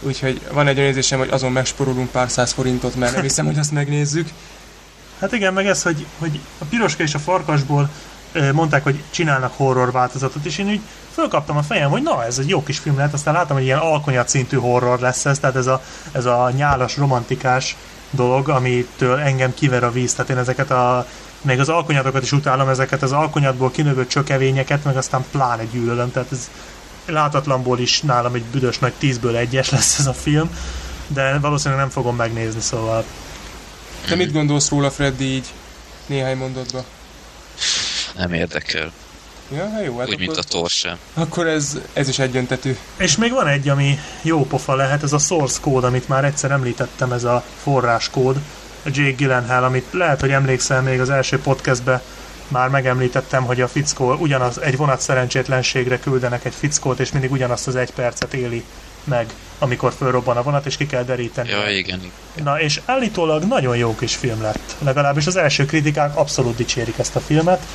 [0.01, 3.71] Úgyhogy van egy érzésem, hogy azon megsporolunk pár száz forintot, mert nem hiszem, hogy azt
[3.71, 4.29] megnézzük.
[5.19, 7.89] Hát igen, meg ez, hogy, hogy a piroska és a farkasból
[8.53, 10.81] mondták, hogy csinálnak horror változatot, és én úgy
[11.13, 13.77] fölkaptam a fejem, hogy na, ez egy jó kis film lehet, aztán láttam, hogy ilyen
[13.77, 15.81] alkonyat szintű horror lesz ez, tehát ez a,
[16.11, 17.75] ez a nyálas, romantikás
[18.09, 21.07] dolog, amitől engem kiver a víz, tehát én ezeket a
[21.41, 26.31] még az alkonyatokat is utálom, ezeket az alkonyatból kinövött csökevényeket, meg aztán pláne gyűlölöm, tehát
[26.31, 26.49] ez
[27.11, 30.49] látatlanból is nálam egy büdös nagy tízből egyes lesz ez a film,
[31.07, 33.03] de valószínűleg nem fogom megnézni, szóval...
[34.07, 35.45] Te mit gondolsz róla, Freddy, így
[36.05, 36.83] néhány mondatban?
[38.15, 38.91] Nem érdekel.
[39.51, 40.97] Ja, hát jó, hát Úgy, akkor, mint a tor sem.
[41.13, 42.77] Akkor ez, ez is egyöntetű.
[42.97, 46.51] És még van egy, ami jó pofa lehet, ez a source code, amit már egyszer
[46.51, 48.35] említettem, ez a forráskód,
[48.85, 52.01] a Jake Gyllenhaal, amit lehet, hogy emlékszel még az első podcastbe
[52.49, 57.67] már megemlítettem, hogy a fickó ugyanaz egy vonat szerencsétlenségre küldenek egy fickót, és mindig ugyanazt
[57.67, 58.63] az egy percet éli
[59.03, 61.49] meg, amikor fölrobban a vonat, és ki kell deríteni.
[61.49, 62.11] Ja, igen.
[62.43, 64.75] Na, és állítólag nagyon jó kis film lett.
[64.79, 67.65] Legalábbis az első kritikák abszolút dicsérik ezt a filmet.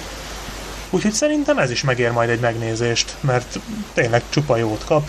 [0.90, 3.58] Úgyhogy szerintem ez is megér majd egy megnézést, mert
[3.92, 5.08] tényleg csupa jót kap.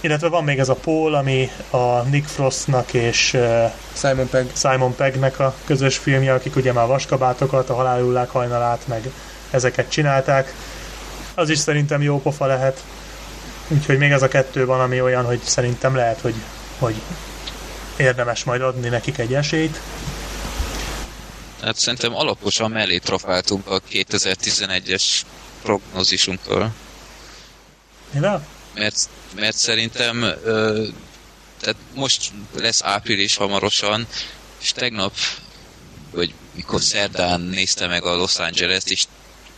[0.00, 4.46] Illetve van még ez a Paul, ami a Nick Frostnak és uh, Simon Pegg.
[4.54, 9.10] Simon Peggnek a közös filmje, akik ugye már vaskabátokat, a halálulák hajnalát, meg
[9.50, 10.54] ezeket csinálták.
[11.34, 12.84] Az is szerintem jó pofa lehet.
[13.68, 16.34] Úgyhogy még ez a kettő van, ami olyan, hogy szerintem lehet, hogy,
[16.78, 16.94] hogy
[17.96, 19.80] érdemes majd adni nekik egy esélyt.
[21.62, 25.04] Hát szerintem alaposan mellé trafáltunk a 2011-es
[25.62, 26.72] prognózisunkkal.
[28.12, 28.46] Mivel?
[28.74, 30.86] Mert, mert szerintem ö,
[31.60, 34.06] tehát most lesz április hamarosan,
[34.60, 35.14] és tegnap,
[36.10, 39.04] vagy mikor szerdán nézte meg a Los Angeles-t, és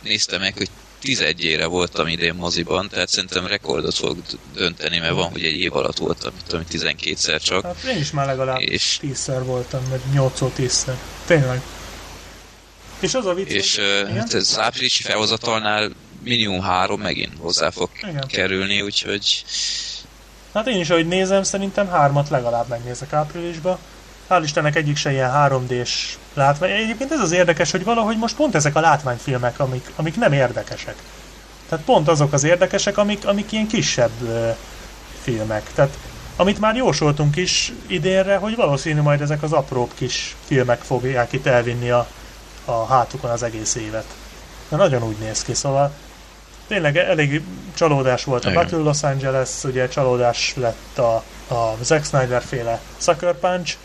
[0.01, 0.69] nézte meg, hogy
[1.03, 4.17] 11-ére voltam idén moziban, tehát szerintem rekordot fog
[4.53, 7.63] dönteni, mert van, hogy egy év alatt voltam, tudom, 12-szer csak.
[7.63, 8.99] Hát én is már legalább és...
[9.01, 10.95] 10-szer voltam, vagy 8-10-szer.
[11.25, 11.61] Tényleg.
[12.99, 14.17] És az a vicc, És hogy...
[14.17, 15.91] uh, az áprilisi felhozatalnál
[16.23, 18.27] minimum három megint hozzá fog igen.
[18.27, 19.45] kerülni, úgyhogy...
[20.53, 23.79] Hát én is, ahogy nézem, szerintem hármat legalább megnézek áprilisba.
[24.29, 26.71] Hál' Istennek egyik se ilyen 3D-s látvány.
[26.71, 30.95] Egyébként ez az érdekes, hogy valahogy most pont ezek a látványfilmek, amik, amik nem érdekesek.
[31.69, 34.49] Tehát pont azok az érdekesek, amik, amik ilyen kisebb ö,
[35.21, 35.73] filmek.
[35.73, 35.97] Tehát
[36.35, 41.45] amit már jósoltunk is idénre, hogy valószínű majd ezek az apróbb kis filmek fogják itt
[41.45, 42.07] elvinni a,
[42.65, 44.05] a hátukon az egész évet.
[44.69, 45.93] De nagyon úgy néz ki, szóval
[46.67, 47.41] tényleg elég
[47.73, 48.61] csalódás volt a Igen.
[48.61, 53.75] Battle Los Angeles, ugye csalódás lett a, a Zack Snyder féle Sucker Punch,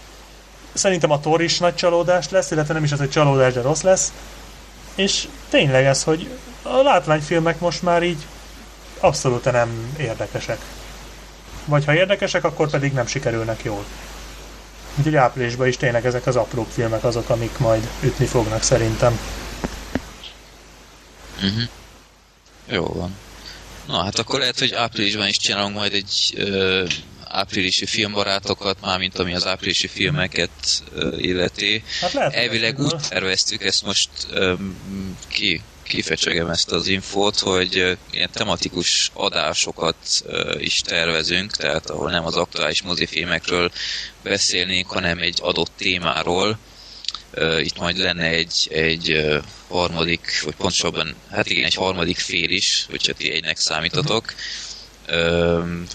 [0.73, 3.83] szerintem a Thor is nagy csalódás lesz, illetve nem is az, hogy csalódás, de rossz
[3.83, 4.13] lesz.
[4.95, 6.31] És tényleg ez, hogy
[6.63, 8.27] a látványfilmek most már így
[9.01, 10.59] abszolút nem érdekesek.
[11.65, 13.85] vagy ha érdekesek, akkor pedig nem sikerülnek jól.
[14.97, 19.19] Úgyhogy áprilisban is tényleg ezek az apró filmek azok, amik majd ütni fognak szerintem.
[21.37, 21.63] Uh-huh.
[22.71, 23.17] Jó van.
[23.87, 26.85] Na, hát akkor lehet, hogy áprilisban is csinálunk majd egy ö,
[27.25, 30.51] áprilisi filmbarátokat, mármint ami az áprilisi filmeket
[30.95, 31.85] ö, illeti.
[32.01, 34.55] Hát lehet, Elvileg úgy terveztük ezt most ö,
[35.29, 42.11] ki, kifecsegem ezt az infót, hogy ö, ilyen tematikus adásokat ö, is tervezünk, tehát ahol
[42.11, 43.71] nem az aktuális mozifilmekről
[44.23, 46.59] beszélnénk, hanem egy adott témáról.
[47.63, 49.27] Itt majd lenne egy, egy
[49.69, 54.35] harmadik, vagy pontosabban, hát igen, egy harmadik fél is, hogyha ti egynek számítatok.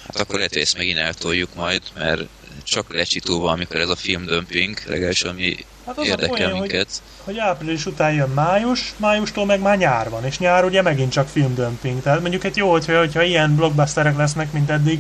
[0.08, 2.22] Hát akkor lehet, hogy ezt megint eltoljuk majd, mert
[2.64, 6.88] csak lecsitulva, amikor ez a filmdömping, legalábbis ami Hát az érdekel hogy- minket.
[7.24, 11.28] hogy április után jön május, májustól meg már nyár van, és nyár ugye megint csak
[11.28, 12.02] filmdömping.
[12.02, 15.00] Tehát mondjuk egy jó, hogyha, hogyha ilyen blockbusterek lesznek, mint eddig,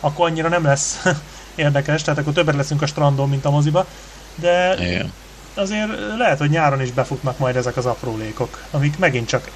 [0.00, 1.02] akkor annyira nem lesz
[1.54, 3.86] érdekes, tehát akkor többet leszünk a strandon, mint a moziba,
[4.34, 5.12] de Igen.
[5.54, 9.50] Azért lehet, hogy nyáron is befutnak majd ezek az aprólékok, amik megint csak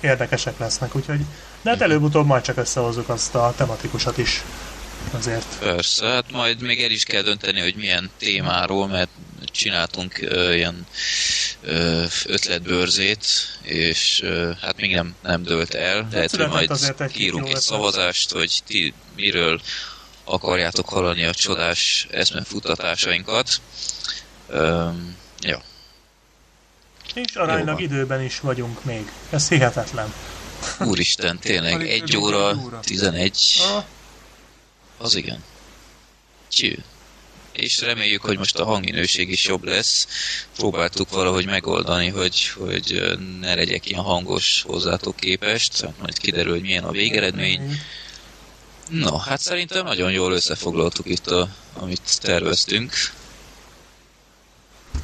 [0.00, 1.20] érdekesek lesznek, úgyhogy
[1.62, 4.42] de hát előbb-utóbb majd csak összehozzuk azt a tematikusat is
[5.10, 5.58] azért.
[5.58, 9.08] Persze, hát majd még el is kell dönteni, hogy milyen témáról, mert
[9.44, 10.86] csináltunk ö, ilyen
[11.62, 13.26] ö, ötletbőrzét,
[13.62, 16.08] és ö, hát még nem, nem dőlt el.
[16.12, 19.60] Lehet, hogy majd írunk egy szavazást, hogy ti miről
[20.24, 23.60] akarjátok hallani a csodás eszmefuttatásainkat.
[24.48, 25.62] Öm, ja.
[27.14, 27.94] És aránylag Jó van.
[27.94, 29.10] időben is vagyunk még.
[29.30, 30.12] Ez hihetetlen.
[30.80, 32.80] Úristen, tényleg, egy óra, egy óra.
[32.80, 33.84] 11, Ah,
[34.98, 35.44] az igen.
[36.48, 36.84] Cső.
[37.52, 40.06] És reméljük, hogy most a hangminőség is jobb lesz.
[40.56, 45.80] Próbáltuk valahogy megoldani, hogy, hogy ne legyek ilyen hangos hozzátok képest.
[45.80, 47.80] Hát Majd kiderül, hogy milyen a végeredmény.
[48.90, 52.92] No, hát szerintem nagyon jól összefoglaltuk itt, a, amit terveztünk.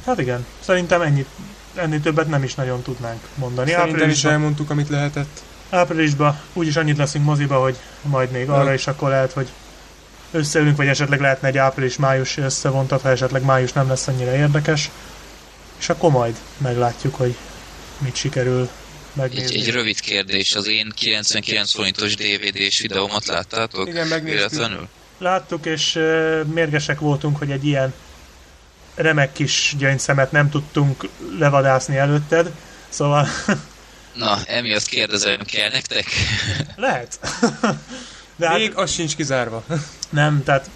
[0.05, 1.27] Hát igen, szerintem ennyit,
[1.75, 3.69] ennél többet nem is nagyon tudnánk mondani.
[3.69, 5.41] Szerintem is Áprilisban, elmondtuk, amit lehetett.
[5.69, 8.73] áprilisban úgyis annyit leszünk moziba, hogy majd még arra Ja.
[8.73, 9.47] is akkor lehet, hogy
[10.31, 14.89] összeülünk, vagy esetleg lehetne egy április-május összevontat, ha esetleg május nem lesz annyira érdekes.
[15.79, 17.35] És akkor majd meglátjuk, hogy
[17.97, 18.69] mit sikerül Egy,
[19.13, 19.55] megnézni.
[19.59, 23.87] egy rövid kérdés, az én 99 forintos DVD-s videómat láttátok?
[23.87, 24.49] Igen, megnéztük.
[24.49, 24.87] Véletlenül?
[25.17, 27.93] Láttuk, és uh, mérgesek voltunk, hogy egy ilyen
[28.95, 31.07] remek kis gyöngyszemet nem tudtunk
[31.39, 32.51] levadászni előtted.
[32.89, 33.27] Szóval
[34.13, 36.05] Na, emiatt kérdezem, kell nektek?
[36.75, 37.19] lehet.
[38.35, 39.63] De hát Még az sincs kizárva.
[40.09, 40.69] nem, tehát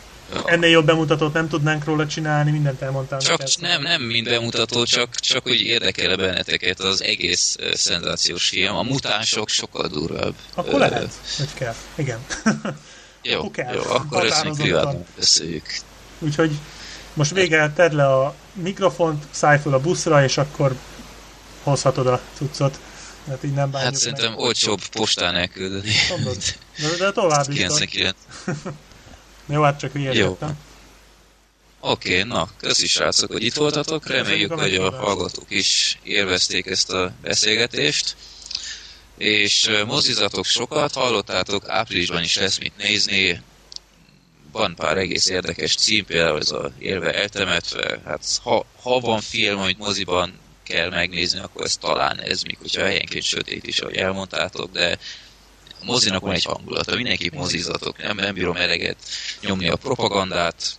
[0.46, 3.54] ennél jobb bemutatót nem tudnánk róla csinálni, mindent elmondtál Csak neked.
[3.60, 8.76] nem, nem mind bemutató, csak, csak úgy érdekel benneteket az egész uh, szenzációs film.
[8.76, 10.34] A mutánsok sokkal durvább.
[10.54, 11.76] Akkor Ö, lehet, hogy kell.
[11.96, 12.20] Igen.
[13.22, 13.74] Jó, Akkor kell.
[13.74, 15.66] jó, akkor ezt még privátban beszéljük.
[16.20, 16.52] Úgyhogy
[17.18, 20.76] most végre tedd le a mikrofont, szállj fel a buszra, és akkor
[21.64, 22.80] hozhatod a cuccot.
[23.28, 25.92] Hát így nem Hát szerintem olcsóbb postán elküldeni.
[26.10, 26.10] meg.
[26.10, 26.38] Mondod.
[26.78, 27.56] De, de tovább is.
[27.56, 28.16] 99.
[29.46, 30.58] Jó, hát csak hülyeskedtem.
[31.80, 34.08] Oké, na, köszi srácok, hogy itt voltatok.
[34.08, 38.16] Reméljük, hogy a hallgatók is élvezték ezt a beszélgetést.
[39.18, 43.42] És mozizatok sokat, hallottátok, áprilisban is lesz mit nézni.
[44.58, 48.00] Van pár egész érdekes cím, például ez a élve eltemetve.
[48.06, 52.82] Hát ha, ha van film, amit moziban kell megnézni, akkor ez talán ez, míg hogyha
[52.82, 54.98] helyenként sötét is, ahogy elmondtátok, de
[55.82, 58.98] a mozinak van egy hangulata, mindenképp mozizatok, nem, nem bírom eleget
[59.42, 60.78] nyomni a propagandát,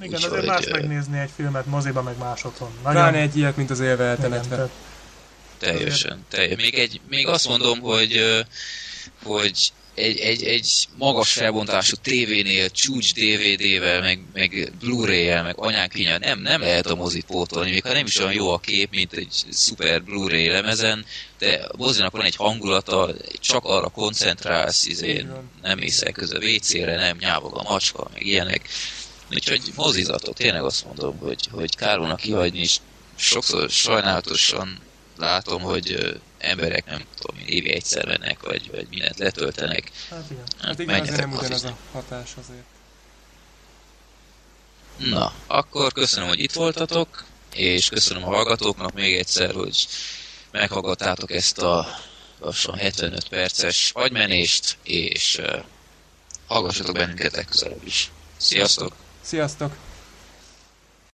[0.00, 2.70] Igen, Úgyhogy, azért más megnézni egy filmet moziba, meg más otthon.
[2.82, 4.68] Pláne egy ilyet, mint az élve eltemetve.
[5.58, 6.24] Teljesen.
[6.28, 6.56] Teljes.
[6.56, 8.44] Még, egy, még azt mondom, hogy,
[9.22, 16.40] hogy egy, egy, egy magas felbontású tévénél, csúcs DVD-vel, meg, meg Blu-ray-el, meg anyánkinyel nem,
[16.40, 19.44] nem lehet a mozit pótolni, még ha nem is olyan jó a kép, mint egy
[19.50, 21.04] szuper Blu-ray lemezen,
[21.38, 25.50] de a mozinak van egy hangulata, csak arra koncentrálsz, van.
[25.62, 28.68] nem mész el közel WC-re, nem nyávog a macska, meg ilyenek.
[29.32, 32.76] Úgyhogy mozizatok, tényleg azt mondom, hogy, hogy kár volna kihagyni, és
[33.16, 34.78] sokszor sajnálatosan
[35.16, 36.16] látom, hogy
[36.46, 39.90] emberek nem tudom, évi egyszer mennek, vagy, vagy mindent letöltenek.
[40.10, 40.44] hát igen.
[40.60, 42.64] Hát igen, azért Menjetek nem ugyanaz a hatás azért.
[44.96, 47.24] Na, akkor köszönöm, hogy itt voltatok,
[47.54, 49.86] és köszönöm a hallgatóknak még egyszer, hogy
[50.50, 51.86] meghallgattátok ezt a
[52.40, 55.64] lassan 75 perces agymenést, és uh,
[56.46, 58.10] hallgassatok bennünket legközelebb is.
[58.36, 58.92] Sziasztok!
[59.20, 59.76] Sziasztok!